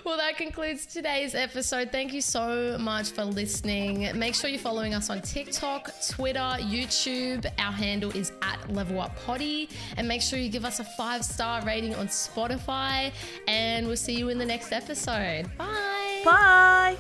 Well, 0.06 0.18
that 0.18 0.38
concludes 0.38 0.86
today's 0.86 1.34
episode. 1.34 1.92
Thank 1.92 2.14
you 2.14 2.22
so 2.22 2.78
much 2.80 3.10
for 3.10 3.26
listening. 3.26 4.08
Make 4.18 4.36
sure 4.36 4.52
you're 4.52 4.60
following 4.60 4.94
us 4.94 5.10
on 5.10 5.20
TikTok, 5.20 5.90
Twitter, 6.08 6.40
YouTube. 6.40 7.52
Our 7.58 7.72
handle 7.72 8.12
is 8.12 8.32
at 8.44 8.72
Level 8.72 9.02
Up 9.02 9.16
Potty. 9.26 9.68
And 9.98 10.08
make 10.08 10.22
sure 10.22 10.38
you 10.38 10.50
give 10.50 10.64
us 10.64 10.80
a 10.80 10.84
five 10.84 11.26
star 11.26 11.66
rating 11.66 11.96
on 11.96 12.06
Spotify. 12.08 13.12
And 13.48 13.88
we'll 13.88 13.98
see 13.98 14.14
you 14.14 14.30
in 14.30 14.38
the 14.38 14.46
next 14.46 14.72
episode. 14.72 15.50
Bye. 15.58 16.22
Bye. 16.24 16.98